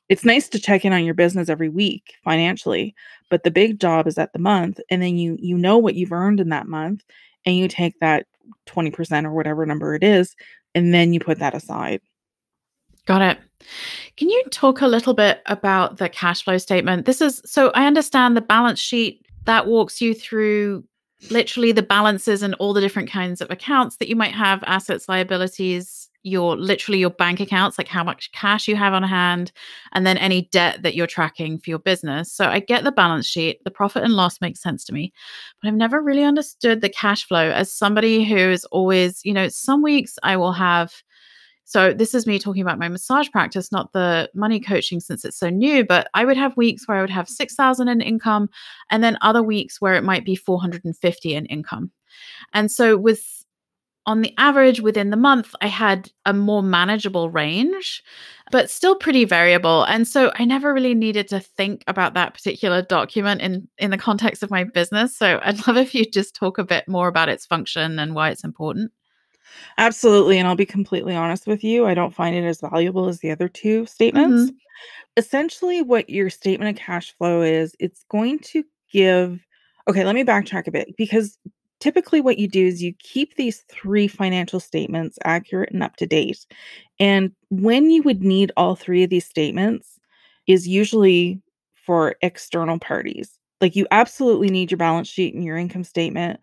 [0.09, 2.95] It's nice to check in on your business every week financially,
[3.29, 4.81] but the big job is at the month.
[4.91, 7.05] And then you you know what you've earned in that month
[7.47, 8.27] and you take that
[8.67, 10.35] 20% or whatever number it is,
[10.75, 12.01] and then you put that aside.
[13.07, 13.39] Got it.
[14.17, 17.07] Can you talk a little bit about the cash flow statement?
[17.07, 20.85] This is so I understand the balance sheet that walks you through
[21.31, 25.09] literally the balances and all the different kinds of accounts that you might have, assets,
[25.09, 29.53] liabilities, your literally your bank accounts, like how much cash you have on hand,
[29.93, 32.33] and then any debt that you're tracking for your business.
[32.33, 35.13] So I get the balance sheet, the profit and loss makes sense to me,
[35.61, 39.49] but I've never really understood the cash flow as somebody who is always, you know,
[39.49, 41.03] some weeks I will have
[41.71, 45.39] so this is me talking about my massage practice, not the money coaching since it's
[45.39, 48.51] so new, but I would have weeks where I would have 6,000 in income
[48.91, 51.93] and then other weeks where it might be 450 in income.
[52.53, 53.45] And so with
[54.05, 58.03] on the average within the month, I had a more manageable range,
[58.51, 59.85] but still pretty variable.
[59.85, 63.97] And so I never really needed to think about that particular document in, in the
[63.97, 65.17] context of my business.
[65.17, 68.31] So I'd love if you just talk a bit more about its function and why
[68.31, 68.91] it's important.
[69.79, 73.21] Absolutely, and I'll be completely honest with you, I don't find it as valuable as
[73.21, 74.51] the other 2 statements.
[74.51, 74.57] Mhm.
[75.17, 79.47] Essentially, what your statement of cash flow is, it's going to give
[79.89, 81.39] okay, let me backtrack a bit because
[81.81, 86.07] typically what you do is you keep these 3 financial statements accurate and up to
[86.07, 86.47] date.
[87.01, 89.99] And when you would need all 3 of these statements
[90.49, 91.41] is usually
[91.75, 93.39] for external parties.
[93.61, 96.41] Like you absolutely need your balance sheet and your income statement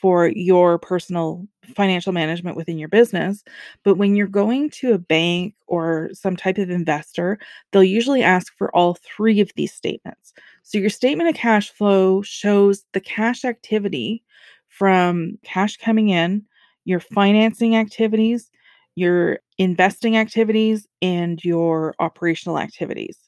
[0.00, 3.44] for your personal financial management within your business.
[3.84, 7.38] But when you're going to a bank or some type of investor,
[7.70, 10.32] they'll usually ask for all three of these statements.
[10.62, 14.22] So your statement of cash flow shows the cash activity
[14.68, 16.44] from cash coming in,
[16.84, 18.50] your financing activities,
[18.94, 23.18] your investing activities, and your operational activities.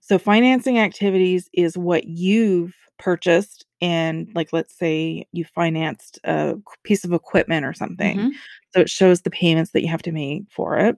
[0.00, 7.04] So financing activities is what you've purchased and like let's say you financed a piece
[7.04, 8.18] of equipment or something.
[8.18, 8.30] Mhm.
[8.72, 10.96] So it shows the payments that you have to make for it.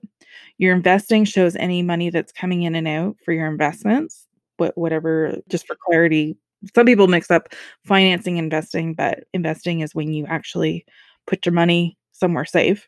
[0.57, 4.25] Your investing shows any money that's coming in and out for your investments.
[4.55, 6.37] What whatever just for clarity,
[6.73, 7.49] some people mix up
[7.85, 10.85] financing investing, but investing is when you actually
[11.27, 12.87] put your money somewhere safe.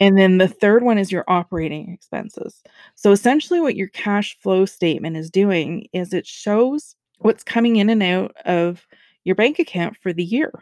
[0.00, 2.62] And then the third one is your operating expenses.
[2.94, 7.90] So essentially what your cash flow statement is doing is it shows what's coming in
[7.90, 8.86] and out of
[9.24, 10.52] your bank account for the year.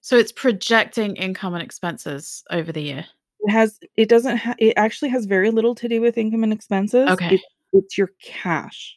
[0.00, 3.06] So it's projecting income and expenses over the year.
[3.40, 6.52] It has it doesn't ha it actually has very little to do with income and
[6.52, 7.08] expenses.
[7.10, 7.36] Okay.
[7.36, 7.40] It
[7.72, 8.96] it's your cash.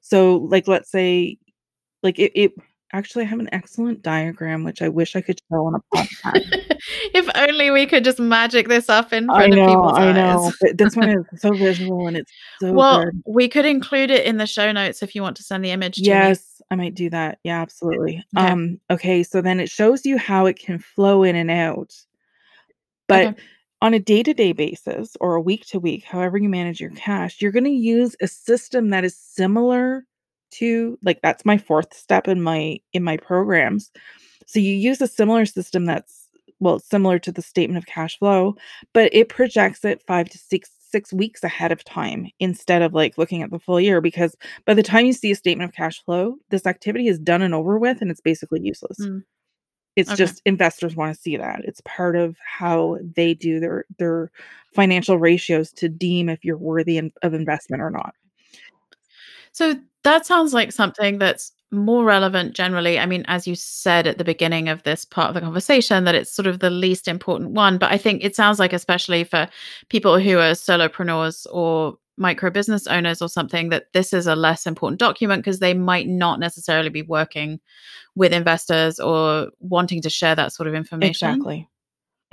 [0.00, 1.38] So, like, let's say,
[2.02, 2.52] like, it it
[2.94, 6.76] actually, I have an excellent diagram, which I wish I could show on a podcast.
[7.14, 10.52] if only we could just magic this up in front of know, people's I know,
[10.62, 10.74] eyes.
[10.76, 13.22] this one is so visual and it's so Well, good.
[13.26, 15.96] we could include it in the show notes if you want to send the image
[15.96, 16.06] to me.
[16.08, 17.38] Yes, I might do that.
[17.44, 18.24] Yeah, absolutely.
[18.36, 18.46] Okay.
[18.46, 21.92] Um, okay, so then it shows you how it can flow in and out.
[23.08, 23.42] But Okay.
[23.82, 27.52] on a day-to-day basis or a week to week, however you manage your cash, you're
[27.52, 30.06] gonna use a system that is similar
[30.58, 33.90] to like that's my 4th step in my in my programs.
[34.46, 36.28] So you use a similar system that's
[36.60, 38.54] well, similar to the statement of cash flow,
[38.92, 43.18] but it projects it 5 to 6 6 weeks ahead of time instead of like
[43.18, 46.02] looking at the full year because by the time you see a statement of cash
[46.04, 48.98] flow, this activity is done and over with and it's basically useless.
[49.00, 49.24] Mm.
[49.96, 50.16] It's Okay.
[50.16, 51.62] just investors wanna see that.
[51.64, 54.30] It's part of how they do their their
[54.72, 58.14] financial ratios to deem if you're worthy in of investment or not.
[59.52, 62.98] So that sounds like something that's more relevant generally.
[62.98, 66.14] I mean, as you said at the beginning of this part of the conversation, that
[66.14, 67.78] it's sort of the least important one.
[67.78, 69.48] But I think it sounds like, especially for
[69.88, 74.66] people who are solopreneurs or micro business owners or something, that this is a less
[74.66, 77.58] important document because they might not necessarily be working
[78.14, 81.30] with investors or wanting to share that sort of information.
[81.30, 81.68] Exactly.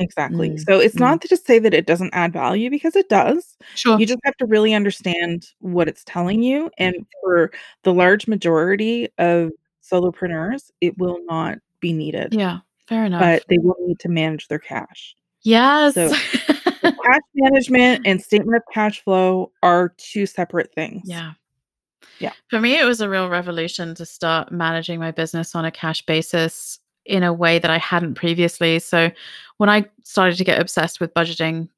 [0.01, 0.51] Exactly.
[0.51, 1.01] Mm, so it's mm.
[1.01, 3.57] not to just say that it doesn't add value because it does.
[3.75, 3.99] Sure.
[3.99, 6.69] You just have to really understand what it's telling you.
[6.77, 7.51] And for
[7.83, 9.51] the large majority of
[9.83, 12.33] solopreneurs, it will not be needed.
[12.33, 13.21] Yeah, fair enough.
[13.21, 15.15] But they will need to manage their cash.
[15.43, 15.95] Yes.
[15.95, 16.09] So
[16.81, 21.03] cash management and statement of cash flow are two separate things.
[21.05, 21.33] Yeah.
[22.19, 22.33] Yeah.
[22.49, 26.05] For me, it was a real revolution to start managing my business on a cash
[26.05, 28.79] basis in a way that I hadn't previously.
[28.79, 29.11] So
[29.57, 31.69] when I started to get obsessed with budgeting,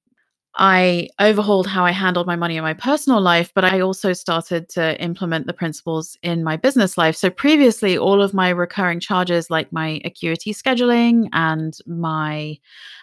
[0.56, 4.70] I overhauled how I handled my money in my personal life, but I also started
[4.70, 7.16] to implement the principles in my business life.
[7.16, 12.60] So previously, all of my recurring charges, like my acuity scheduling and my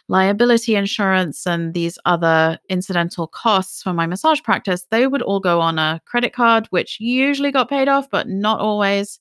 [0.06, 5.60] liability insurance and these other incidental costs for my massage practice, they would all go
[5.60, 9.18] on a credit card, which usually got paid off, but not always.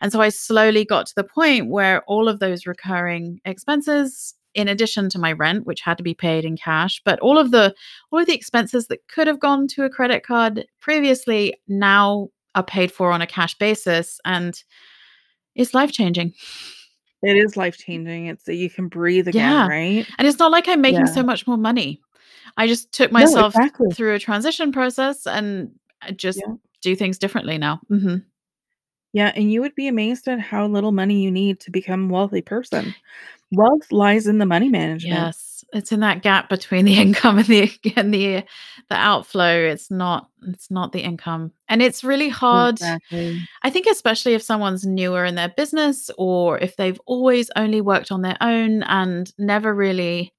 [0.00, 4.68] And so I slowly got to the point where all of those recurring expenses in
[4.68, 7.74] addition to my rent which had to be paid in cash but all of the
[8.10, 12.64] all of the expenses that could have gone to a credit card previously now are
[12.64, 14.62] paid for on a cash basis and
[15.54, 16.32] it's life changing
[17.22, 19.66] it is life changing it's that you can breathe again yeah.
[19.66, 21.12] right and it's not like i'm making yeah.
[21.12, 22.00] so much more money
[22.56, 23.90] i just took myself no, exactly.
[23.92, 25.70] through a transition process and
[26.16, 26.54] just yeah.
[26.82, 28.16] do things differently now mm-hmm.
[29.14, 32.12] Yeah, and you would be amazed at how little money you need to become a
[32.12, 32.96] wealthy person.
[33.56, 35.14] Wealth lies in the money management.
[35.14, 38.44] Yes, it's in that gap between the income and the and the
[38.88, 39.56] the outflow.
[39.58, 41.52] It's not it's not the income.
[41.68, 42.74] And it's really hard.
[42.74, 43.40] Exactly.
[43.62, 48.12] I think especially if someone's newer in their business or if they've always only worked
[48.12, 50.32] on their own and never really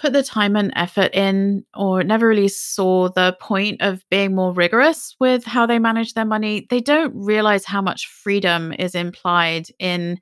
[0.00, 4.52] put the time and effort in or never really saw the point of being more
[4.52, 9.66] rigorous with how they manage their money, they don't realize how much freedom is implied
[9.78, 10.18] in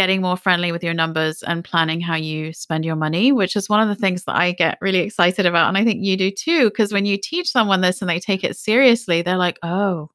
[0.00, 3.68] getting more friendly with your numbers and planning how you spend your money, which is
[3.68, 4.00] one of the mm-hmm.
[4.00, 5.68] things that I get really excited about.
[5.68, 8.42] And I think you do too, because when you teach someone this and they take
[8.42, 10.08] it seriously, they're like, oh,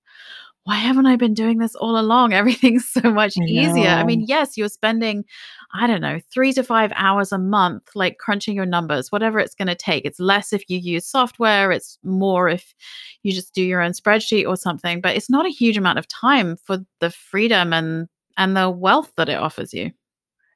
[0.64, 2.34] why haven't I been doing this all along?
[2.34, 3.90] Everything's so much I easier.
[3.90, 5.24] I mean, yes, you're spending,
[5.72, 9.54] I don't know, three to five hours a month, like crunching your numbers, whatever it's
[9.54, 10.04] going to take.
[10.04, 12.74] It's less if you use software, it's more if
[13.22, 16.08] you just do your own spreadsheet or something, but it's not a huge amount of
[16.08, 19.92] time for the freedom and and the wealth that it offers you.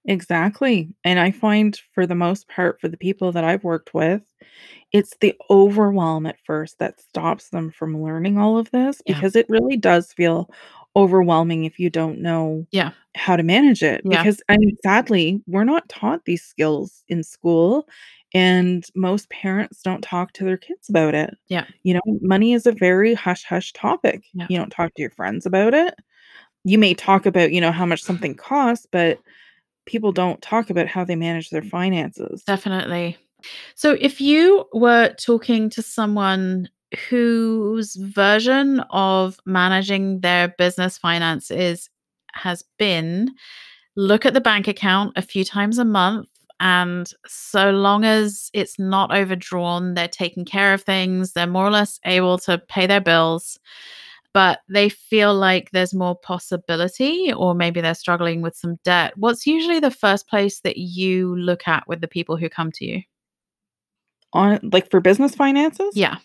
[0.05, 0.89] Exactly.
[1.03, 4.21] And I find for the most part, for the people that I've worked with,
[4.91, 9.15] it's the overwhelm at first that stops them from learning all of this Yeah.
[9.15, 10.49] because it really does feel
[10.95, 12.91] overwhelming if you don't know Yeah.
[13.15, 14.01] how to manage it.
[14.03, 14.17] Yeah.
[14.23, 17.87] Because I mean, sadly, we're not taught these skills in school,
[18.33, 21.35] and most parents don't talk to their kids about it.
[21.49, 21.65] Yeah.
[21.83, 24.23] You know, money is a very hush hush topic.
[24.33, 24.47] Yeah.
[24.49, 25.93] You don't talk to your friends about it.
[26.63, 29.19] You may talk about, you know, how much something costs, but
[29.85, 31.69] people don't talk about how they manage their mm.
[31.69, 32.43] finances.
[32.43, 33.17] Definitely.
[33.75, 36.69] So, if you were talking to someone
[37.09, 41.89] whose version of managing their business finances
[42.33, 43.33] has been
[43.95, 46.27] look at the bank account a few times a month,
[46.59, 51.71] and so long as it's not overdrawn, they're taking care of things, they're more or
[51.71, 53.59] less able to pay their bills
[54.33, 59.47] but they feel like there's more possibility or maybe they're struggling with some debt, what's
[59.47, 63.01] usually the first place that you look at with the people who come to you?
[64.33, 65.95] On like for business finances?
[65.95, 66.17] Yeah.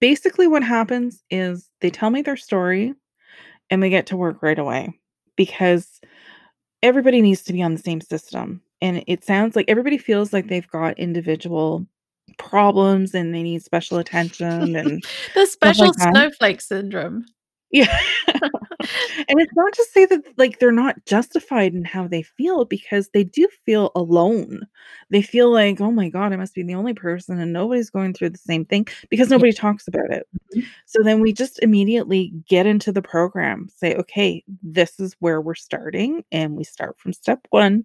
[0.00, 2.94] Basically what happens is they tell me their story
[3.70, 4.92] and we get to work right away
[5.36, 6.00] because
[6.82, 8.62] everybody needs to be on the same system.
[8.82, 11.86] And it sounds like everybody feels like they've got individual
[12.38, 17.26] problems and they need special attention and the special like snowflake syndrome.
[17.70, 17.96] Yeah.
[19.28, 23.08] and it's not to say that like they're not justified in how they feel because
[23.12, 24.66] they do feel alone.
[25.10, 28.14] They feel like, oh my God, I must be the only person and nobody's going
[28.14, 30.26] through the same thing because nobody talks about it.
[30.54, 30.66] Mm-hmm.
[30.86, 35.54] So then we just immediately get into the program, say, okay, this is where we're
[35.54, 36.24] starting.
[36.30, 37.84] And we start from step one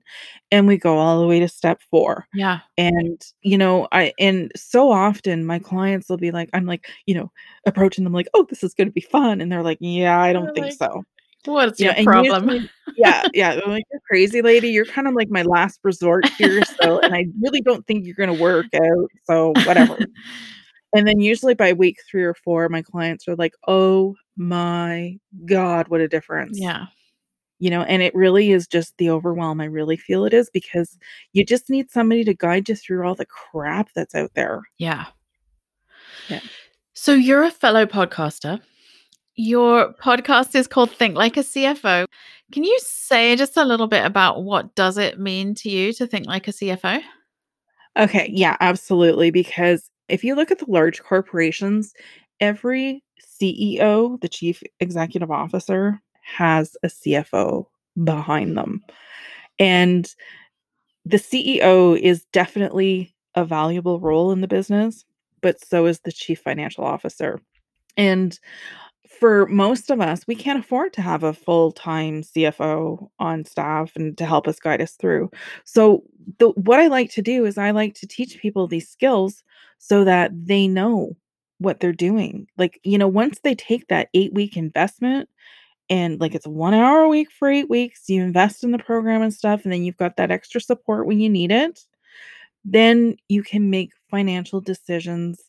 [0.52, 2.28] and we go all the way to step four.
[2.34, 2.60] Yeah.
[2.78, 7.16] And, you know, I, and so often my clients will be like, I'm like, you
[7.16, 7.32] know,
[7.66, 9.42] approaching them like, oh, this is going to be fun.
[9.42, 10.85] And they're like, yeah, I don't think like, so.
[11.46, 12.50] What's your problem?
[12.50, 13.60] Usually, yeah, yeah.
[13.64, 14.70] I'm like, you're crazy lady.
[14.70, 16.64] You're kind of like my last resort here.
[16.82, 19.10] So, and I really don't think you're going to work out.
[19.26, 19.98] So, whatever.
[20.96, 25.88] and then usually by week three or four, my clients are like, oh my God,
[25.88, 26.60] what a difference.
[26.60, 26.86] Yeah.
[27.60, 29.62] You know, and it really is just the overwhelm.
[29.62, 30.98] I really feel it is because
[31.34, 34.64] you just need somebody to guide you through all the crap that's out there.
[34.78, 35.06] Yeah.
[36.28, 36.42] Yeah.
[36.94, 38.62] So, you're a fellow podcaster.
[39.36, 42.06] Your podcast is called Think Like a CFO.
[42.52, 46.08] Can you say just a little bit about what does it mean to you to
[46.08, 47.02] think like a CFO?
[47.98, 51.94] Okay, yeah, absolutely, because if you look at the large corporations,
[52.40, 57.66] every CEO, the chief executive officer, has a CFO
[58.04, 58.84] behind them.
[59.60, 60.14] And
[61.06, 65.06] the CEO is definitely a valuable role in the business,
[65.42, 67.42] but so is the chief financial officer.
[67.98, 68.38] And
[69.10, 74.18] for most of us, we can't afford to have a full-time CFO on staff and
[74.18, 75.30] to help us guide us through.
[75.64, 76.04] So,
[76.40, 79.44] the what I like to do is I like to teach people these skills
[79.78, 81.16] so that they know
[81.60, 82.48] what they're doing.
[82.58, 85.30] Like, you know, once they take that 8-week investment
[85.90, 89.22] and like it's 1 hour a week for 8 weeks, you invest in the program
[89.22, 91.82] and stuff, and then you've got that extra support when you need it,
[92.66, 95.42] then you can make financial decisions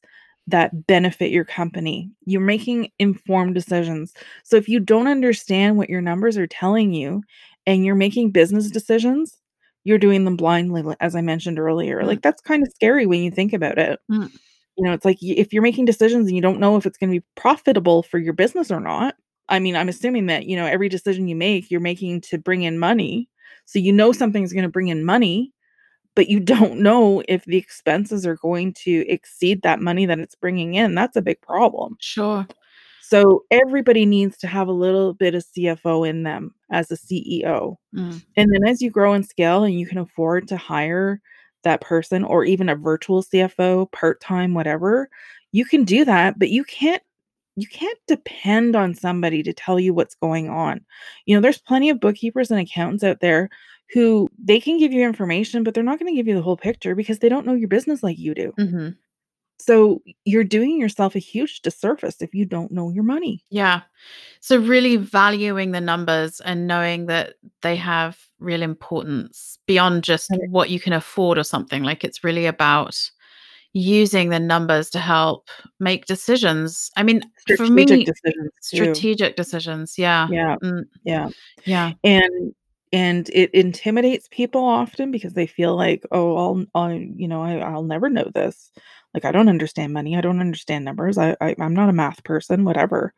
[0.46, 2.10] that benefit your company.
[2.24, 4.12] You're making informed decisions.
[4.44, 7.22] So if you don't understand what your numbers are telling you
[7.66, 9.36] and you're making business decisions,
[9.84, 12.02] you're doing them blindly, as I mentioned earlier.
[12.02, 12.06] Mm.
[12.06, 14.00] Like that's kind of scary when you think about it.
[14.10, 14.32] Mm.
[14.76, 17.10] You know, it's like if you're making decisions and you don't know if it's going
[17.10, 19.14] to be profitable for your business or not.
[19.48, 22.62] I mean, I'm assuming that, you know, every decision you make, you're making to bring
[22.62, 23.28] in money.
[23.64, 25.52] So you know something's going to bring in money
[26.16, 30.34] but you don't know if the expenses are going to exceed that money that it's
[30.34, 30.96] bringing in.
[30.96, 31.96] That's a big problem.
[32.00, 32.46] Sure.
[33.02, 37.76] So everybody needs to have a little bit of CFO in them as a CEO.
[37.94, 38.24] Mm.
[38.36, 41.20] And then as you grow and scale and you can afford to hire
[41.62, 45.08] that person or even a virtual CFO, part-time, whatever,
[45.52, 47.02] you can do that, but you can't
[47.58, 50.84] you can't depend on somebody to tell you what's going on.
[51.24, 53.48] You know, there's plenty of bookkeepers and accountants out there
[53.92, 56.56] who they can give you information, but they're not going to give you the whole
[56.56, 58.52] picture because they don't know your business like you do.
[58.58, 58.88] Mm-hmm.
[59.58, 63.42] So you're doing yourself a huge disservice if you don't know your money.
[63.48, 63.82] Yeah.
[64.40, 70.68] So really valuing the numbers and knowing that they have real importance beyond just what
[70.68, 71.82] you can afford or something.
[71.82, 73.10] Like it's really about
[73.72, 75.48] using the numbers to help
[75.80, 76.90] make decisions.
[76.96, 77.22] I mean,
[77.56, 78.76] for Strategic me, decisions too.
[78.76, 79.98] strategic decisions.
[79.98, 80.28] Yeah.
[80.30, 80.56] Yeah.
[80.62, 81.28] Mm, Yeah.
[81.64, 81.92] yeah.
[82.04, 82.54] And
[82.96, 87.58] and it intimidates people often because they feel like, "Oh, I'll I'll you know, I
[87.58, 88.72] I'll never know this.
[89.12, 90.16] Like, I don't understand money.
[90.16, 91.18] I don't understand numbers.
[91.18, 93.12] I, I I'm not a math person, whatever."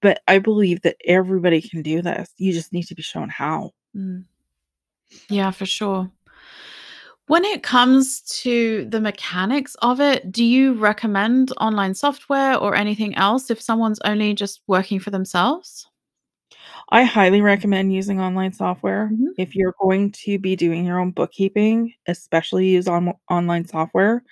[0.00, 2.30] But I believe that everybody can do this.
[2.36, 3.72] You just need to be shown how.
[3.96, 4.26] Mm.
[5.28, 6.12] Yeah, for sure.
[7.26, 13.16] When it comes to the mechanics of it, do you recommend online software or anything
[13.16, 15.88] else if someone's only just working for themselves?
[16.90, 19.10] I highly recommend using online software.
[19.12, 19.28] Mhm.
[19.38, 24.22] If you're going to be doing your own bookkeeping, especially use on online software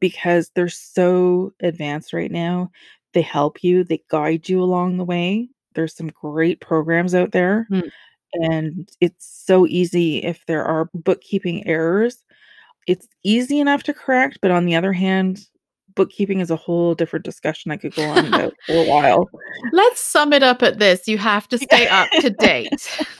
[0.00, 2.70] because they're so advanced right now.
[3.14, 5.48] They help you, they guide you along the way.
[5.74, 7.90] There's some great programs out there, Mm.
[8.34, 12.24] and it's so easy if there are bookkeeping errors.
[12.86, 15.40] It's easy enough to correct, but on the other hand,
[15.96, 19.28] bookkeeping is a whole different discussion I could go on about for a while.
[19.72, 21.08] Let's sum it up at this.
[21.08, 23.00] You have to stay up to date.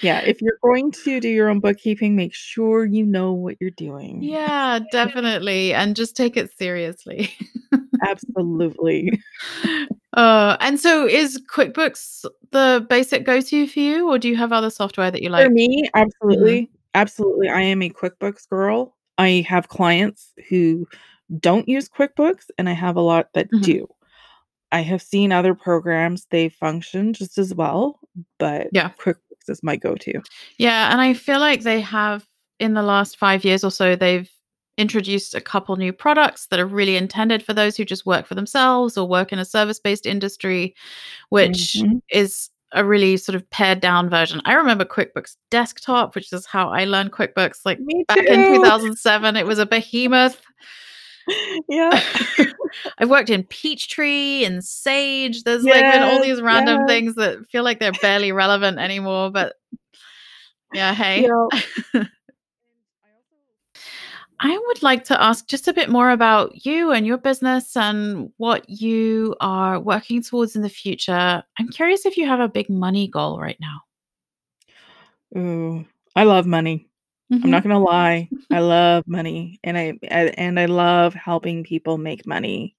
[0.00, 3.70] Yeah, if you're going to do your own bookkeeping, make sure you know what you're
[3.72, 4.22] doing.
[4.22, 5.74] Yeah, definitely.
[5.74, 7.34] And just take it seriously.
[8.06, 9.20] Absolutely.
[10.12, 14.70] Uh, and so is QuickBooks the basic go-to for you, or do you have other
[14.70, 15.44] software that you like?
[15.46, 15.90] For me, Mhm.
[16.00, 16.70] absolutely.
[16.94, 17.48] Absolutely.
[17.48, 18.96] I am a QuickBooks girl.
[19.18, 20.86] I have clients who
[21.40, 23.62] don't use QuickBooks, and I have a lot that Mhm.
[23.62, 23.88] do.
[24.72, 28.00] I have seen other programs, they function just as well,
[28.38, 28.90] but Yeah.
[28.98, 30.22] QuickBooks is my go-to.
[30.58, 32.26] Yeah, and I feel like they have
[32.60, 34.30] in the last 5 years or so, they've
[34.78, 38.34] introduced a couple new products that are really intended for those who just work for
[38.36, 40.74] themselves or work in a service-based industry,
[41.30, 42.02] which Mhm.
[42.10, 44.40] is a really sort of pared down version.
[44.44, 49.36] I remember QuickBooks Desktop, which is how I learned QuickBooks, like, Me back in 2007.
[49.36, 50.40] It was a behemoth.
[51.68, 52.02] Yeah.
[52.98, 55.44] I've worked in Peachtree and Sage.
[55.44, 56.88] There's, like, been all these random yes.
[56.88, 59.56] things that feel like they're barely relevant anymore, but
[60.74, 61.26] yeah, hey.
[61.94, 62.04] Yeah.
[64.40, 68.30] I would like to ask just a bit more about you and your business and
[68.36, 71.42] what you are working towards in the future.
[71.58, 73.80] I'm curious if you have a big money goal right now.
[75.36, 75.84] Ooh,
[76.16, 76.86] I love money.
[77.42, 77.52] I'm Mhm.
[77.52, 78.30] not gonna lie.
[78.50, 82.74] I love money, and I and I love helping people make money.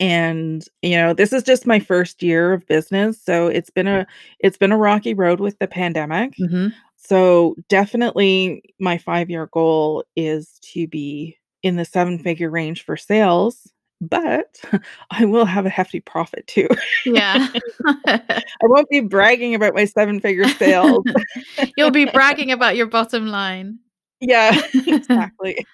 [0.00, 4.06] And, you know, this is just my 1st year of business, so it's been a
[4.40, 6.34] it's been a rocky road with the pandemic.
[6.40, 6.72] Mhm.
[7.00, 14.60] So, definitely my five-year goal is to be in the seven-figure range for sales, but
[15.10, 16.68] I will have a hefty profit too.
[17.06, 17.48] Yeah.
[18.06, 21.04] I won't be bragging about my seven-figure sales.
[21.76, 23.78] You'll be bragging about your bottom line.
[24.20, 25.64] Yeah, exactly.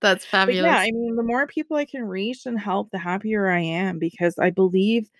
[0.00, 0.64] That's But fabulous.
[0.64, 3.98] yeah, I mean, the more people I can reach and help, the happier I am
[3.98, 5.10] because I believe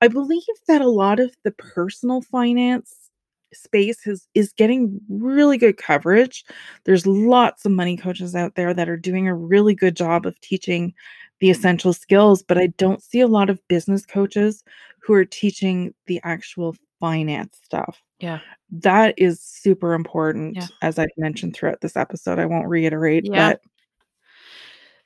[0.00, 3.07] I believe that a lot of the personal finance
[3.52, 6.44] space is is getting really good coverage.
[6.84, 10.40] There's lots of money coaches out there that are doing a really good job of
[10.40, 10.94] teaching
[11.40, 14.64] the essential skills, but I don't see a lot of business coaches
[15.00, 18.02] who are teaching the actual finance stuff.
[18.18, 18.40] Yeah.
[18.72, 20.66] That is super important, Yeah.
[20.82, 22.38] as I've mentioned throughout this episode.
[22.40, 23.52] I won't reiterate, Yeah.
[23.52, 23.60] but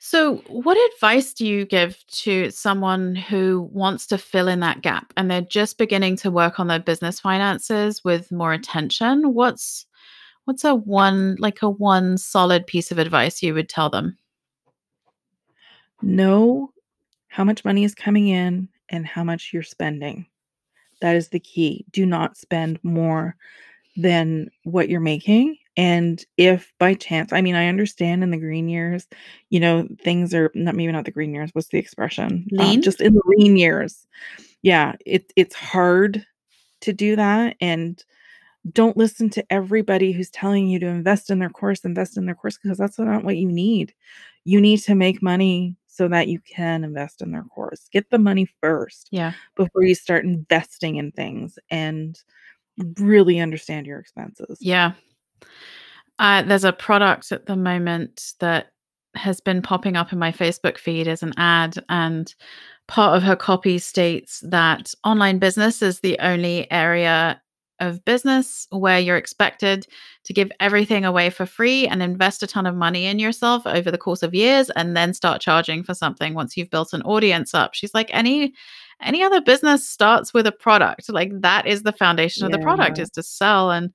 [0.05, 5.13] So, what advice do you give to someone who wants to fill in that gap
[5.15, 9.33] and they're just beginning to work on their business finances with more attention?
[9.33, 9.85] What's
[10.43, 14.17] what's a one like a one solid piece of advice you would tell them?
[16.01, 16.73] know
[17.29, 20.25] how much money is coming in and how much you're spending.
[20.99, 21.85] That is the key.
[21.91, 23.37] Do not spend more
[23.95, 25.57] than what you're making.
[25.75, 29.07] And if by chance, I mean, I understand in the green years,
[29.49, 31.49] you know, things are not maybe not the green years.
[31.53, 32.47] What's the expression?
[32.59, 32.81] Um, Lean?
[32.81, 34.05] just in the lean years.
[34.61, 36.25] Yeah, it, it's hard
[36.81, 37.55] to do that.
[37.59, 38.03] And
[38.71, 42.35] don't listen to everybody who's telling you to invest in their course, invest in their
[42.35, 43.93] course, because that's not what you need.
[44.45, 47.87] You need to make money so that you can invest in their course.
[47.91, 49.33] Get the money first Yeah.
[49.55, 52.19] before you start investing in things and
[52.97, 54.57] really understand your expenses.
[54.61, 54.93] Yeah.
[56.19, 58.67] Uh, there's a product at the moment that
[59.15, 62.33] has been popping up in my Facebook feed as an ad, and
[62.87, 67.41] part of her copy states that online business is the only area
[67.79, 69.85] of business where you're expected
[70.23, 73.91] to give everything away for free and invest a ton of money in yourself over
[73.91, 77.53] the course of years and then start charging for something once you've built an audience
[77.53, 77.73] up.
[77.73, 78.53] She's like any
[79.01, 81.09] any other business starts with a product.
[81.09, 83.91] Like that is the foundation of the product is to sell and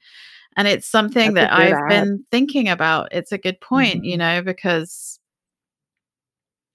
[0.59, 1.89] and it's something That's that I've ad.
[1.89, 3.09] been thinking about.
[3.13, 4.19] It's a good point, you Mhm.
[4.19, 5.19] know, because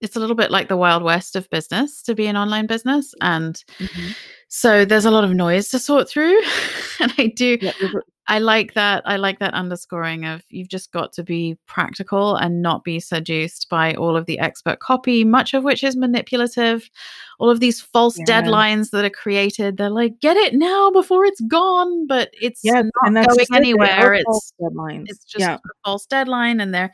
[0.02, 3.14] it's a little bit like the wild west of business to be an online business
[3.22, 4.16] and Mhm.
[4.50, 6.40] so there's a lot of noise to sort through
[7.00, 10.70] and I do Yeah, there's a I like that I like that underscoring of you've
[10.70, 15.26] just got to be practical and not be seduced by all of the expert copy
[15.26, 16.90] much of which is manipulative
[17.40, 18.26] all of these false Yeah.
[18.42, 22.84] deadlines that are created they're like get it now before it's gone but it's Yeah,
[23.04, 25.06] not going anywhere it's deadlines.
[25.08, 25.56] it's just Yeah.
[25.56, 26.94] a false deadline and they're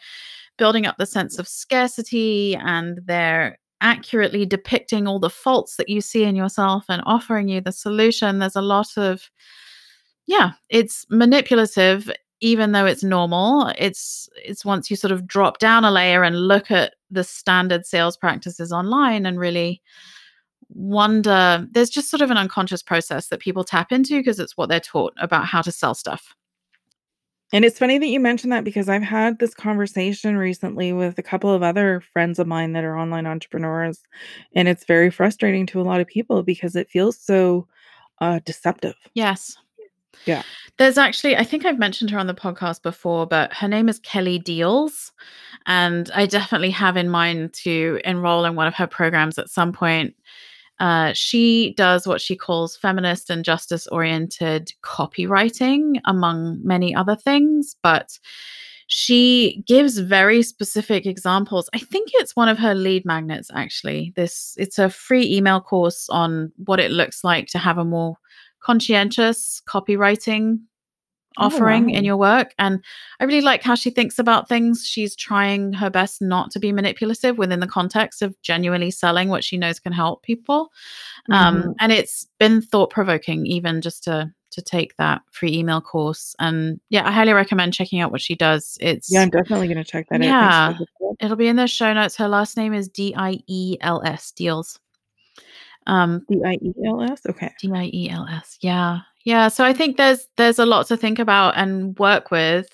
[0.57, 6.01] building up the sense of scarcity and they're accurately depicting all the faults that you
[6.01, 9.29] see in yourself and offering you the solution there's a lot of
[10.29, 12.11] yeah it's manipulative
[12.41, 16.47] even though it's normal it's it's once you sort of drop down a layer and
[16.47, 19.81] look at the standard sales practices online and really
[20.69, 24.69] wonder there's just sort of an unconscious process that people tap into because it's what
[24.69, 26.35] they're taught about how to sell stuff
[27.51, 31.23] And it's funny that you mentioned that because I've had this conversation recently with a
[31.23, 34.03] couple of other friends of mine that are online entrepreneurs,
[34.55, 37.67] and it's very frustrating to a lot of people because it feels so
[38.21, 38.95] uh, deceptive.
[39.15, 39.57] Yes.
[40.25, 40.43] Yeah.
[40.77, 43.99] There's actually, I think I've mentioned her on the podcast before, but her name is
[43.99, 45.11] Kelly Diels.
[45.65, 49.73] And I definitely have in mind to enroll in one of her programs at some
[49.73, 50.15] point.
[50.79, 57.75] Uh, she does what she calls feminist and justice oriented copywriting, among many other things.
[57.83, 58.17] But
[58.87, 61.69] she gives very specific examples.
[61.73, 64.13] I think it's one of her lead magnets, actually.
[64.15, 68.15] This it's a free email course on what it looks like to have a more
[68.61, 70.59] conscientious copywriting
[71.37, 72.53] Oh, offering in your work.
[72.59, 72.83] And
[73.19, 74.83] I really like how she thinks about things.
[74.85, 79.43] She's trying her best not to be manipulative within the context of genuinely selling what
[79.43, 80.69] she knows can help people.
[81.29, 81.73] Um, Mhm.
[81.79, 86.35] and it's been thought provoking, even just to to take that free email course.
[86.39, 88.79] And yeah, I highly recommend checking out what she does.
[88.81, 90.33] It's Yeah, I'm definitely going to check that Yeah.
[90.33, 90.75] out.
[90.75, 91.17] Thanks for the tip.
[91.25, 92.15] it'll be in the show notes.
[92.17, 94.79] Her last name is D I E L S Diels.
[95.89, 97.21] Um, D-I-E-L-S?
[97.27, 97.51] Okay.
[97.59, 98.57] D I E L S.
[98.61, 98.99] Yeah.
[99.25, 99.47] Yeah.
[99.47, 102.69] So I think there's there's a lot to think about and work with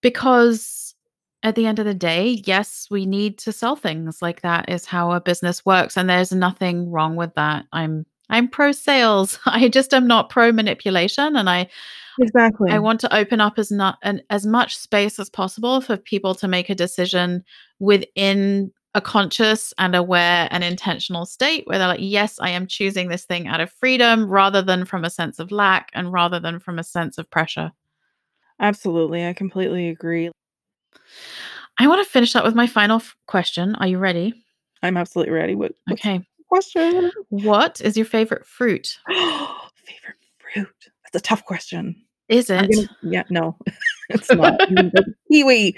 [0.00, 0.94] because
[1.42, 4.20] at the end of the day, yes, we need to sell things.
[4.20, 5.96] Like that is how a business works.
[5.96, 7.64] And there's nothing wrong with that.
[7.72, 9.38] I'm I'm pro sales.
[9.46, 11.36] I just am not pro manipulation.
[11.36, 11.68] And I
[12.18, 12.70] Exactly.
[12.70, 16.34] I want to open up as not an, as much space as possible for people
[16.36, 17.44] to make a decision
[17.78, 23.08] within a conscious and aware and intentional state where they're like, yes, I am choosing
[23.08, 26.58] this thing out of freedom rather than from a sense of lack and rather than
[26.58, 27.72] from a sense of pressure.
[28.58, 29.26] Absolutely.
[29.26, 30.30] I completely agree.
[31.78, 33.74] I want to finish up with my final f- question.
[33.74, 34.32] Are you ready?
[34.82, 35.54] I'm absolutely ready.
[35.54, 36.26] What, Okay.
[36.48, 37.10] question?
[37.28, 38.98] What is your favorite fruit?
[39.08, 40.68] Favorite fruit?
[41.04, 42.02] That's a tough question.
[42.30, 42.70] Is it?
[42.70, 43.58] Gonna, yeah, no,
[44.08, 44.58] it's not.
[45.30, 45.76] kiwi.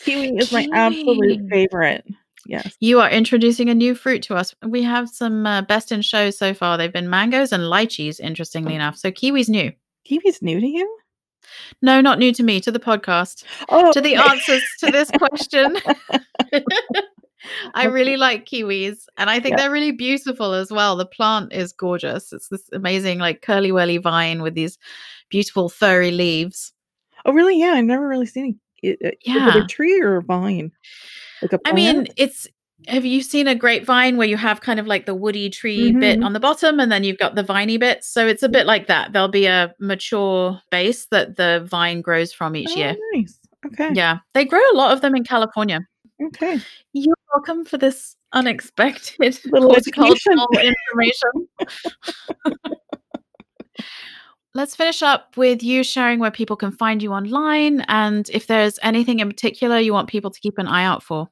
[0.00, 0.68] Kiwi is kiwi.
[0.68, 2.06] my absolute favorite.
[2.46, 2.76] Yes.
[2.80, 4.54] You are introducing a new fruit to us.
[4.66, 6.78] We have some uh, best in shows so far.
[6.78, 8.96] They've been mangoes and lychees, interestingly enough.
[8.96, 9.72] So kiwi's new.
[10.08, 10.98] Kiwi's new to you?
[11.82, 13.44] No, not new to me, to the podcast.
[13.68, 15.76] Oh, to the answers to this question.
[17.74, 19.56] I really like kiwis and I think yeah.
[19.56, 20.96] they're really beautiful as well.
[20.96, 22.32] The plant is gorgeous.
[22.32, 24.78] It's this amazing, like curly whirly vine with these
[25.28, 26.72] beautiful furry leaves.
[27.24, 27.58] Oh, really?
[27.58, 28.98] Yeah, I've never really seen it.
[29.00, 29.64] it yeah.
[29.64, 30.72] A tree or a vine?
[31.42, 32.46] Like I mean, it's
[32.86, 36.00] have you seen a grapevine where you have kind of like the woody tree mm-hmm.
[36.00, 38.08] bit on the bottom and then you've got the viney bits?
[38.08, 39.12] So it's a bit like that.
[39.12, 42.96] There'll be a mature base that the vine grows from each oh, year.
[43.12, 43.38] Nice.
[43.66, 43.90] Okay.
[43.92, 44.18] Yeah.
[44.34, 45.80] They grow a lot of them in California.
[46.22, 46.60] Okay.
[46.92, 51.48] You're welcome for this unexpected little education information.
[54.58, 58.80] Let's finish up with you sharing where people can find you online and if there's
[58.82, 61.28] anything in particular you want people to keep an eye out for.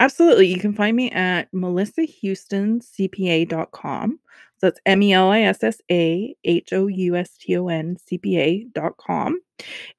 [0.00, 0.46] Absolutely.
[0.46, 4.20] You can find me at melissahoustoncpa.com.
[4.56, 7.68] So that's M E L I S S A H O U S T O
[7.68, 9.38] N C P A.com.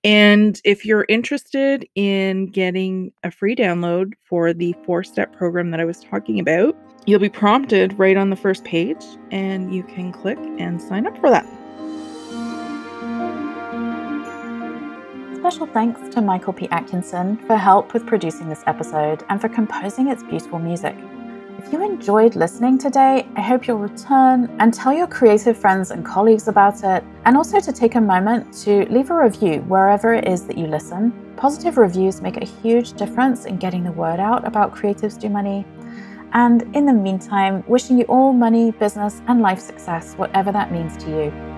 [0.03, 5.79] And if you're interested in getting a free download for the four step program that
[5.79, 10.11] I was talking about, you'll be prompted right on the first page and you can
[10.11, 11.45] click and sign up for that.
[15.43, 16.69] Special thanks to Michael P.
[16.69, 20.95] Atkinson for help with producing this episode and for composing its beautiful music.
[21.57, 26.05] If you enjoyed listening today, I hope you'll return and tell your creative friends and
[26.05, 30.29] colleagues about it, and also to take a moment to leave a review wherever it
[30.29, 31.11] is that you listen.
[31.35, 35.65] Positive reviews make a huge difference in getting the word out about Creatives Do Money.
[36.31, 40.95] And in the meantime, wishing you all money, business, and life success, whatever that means
[41.03, 41.52] to you.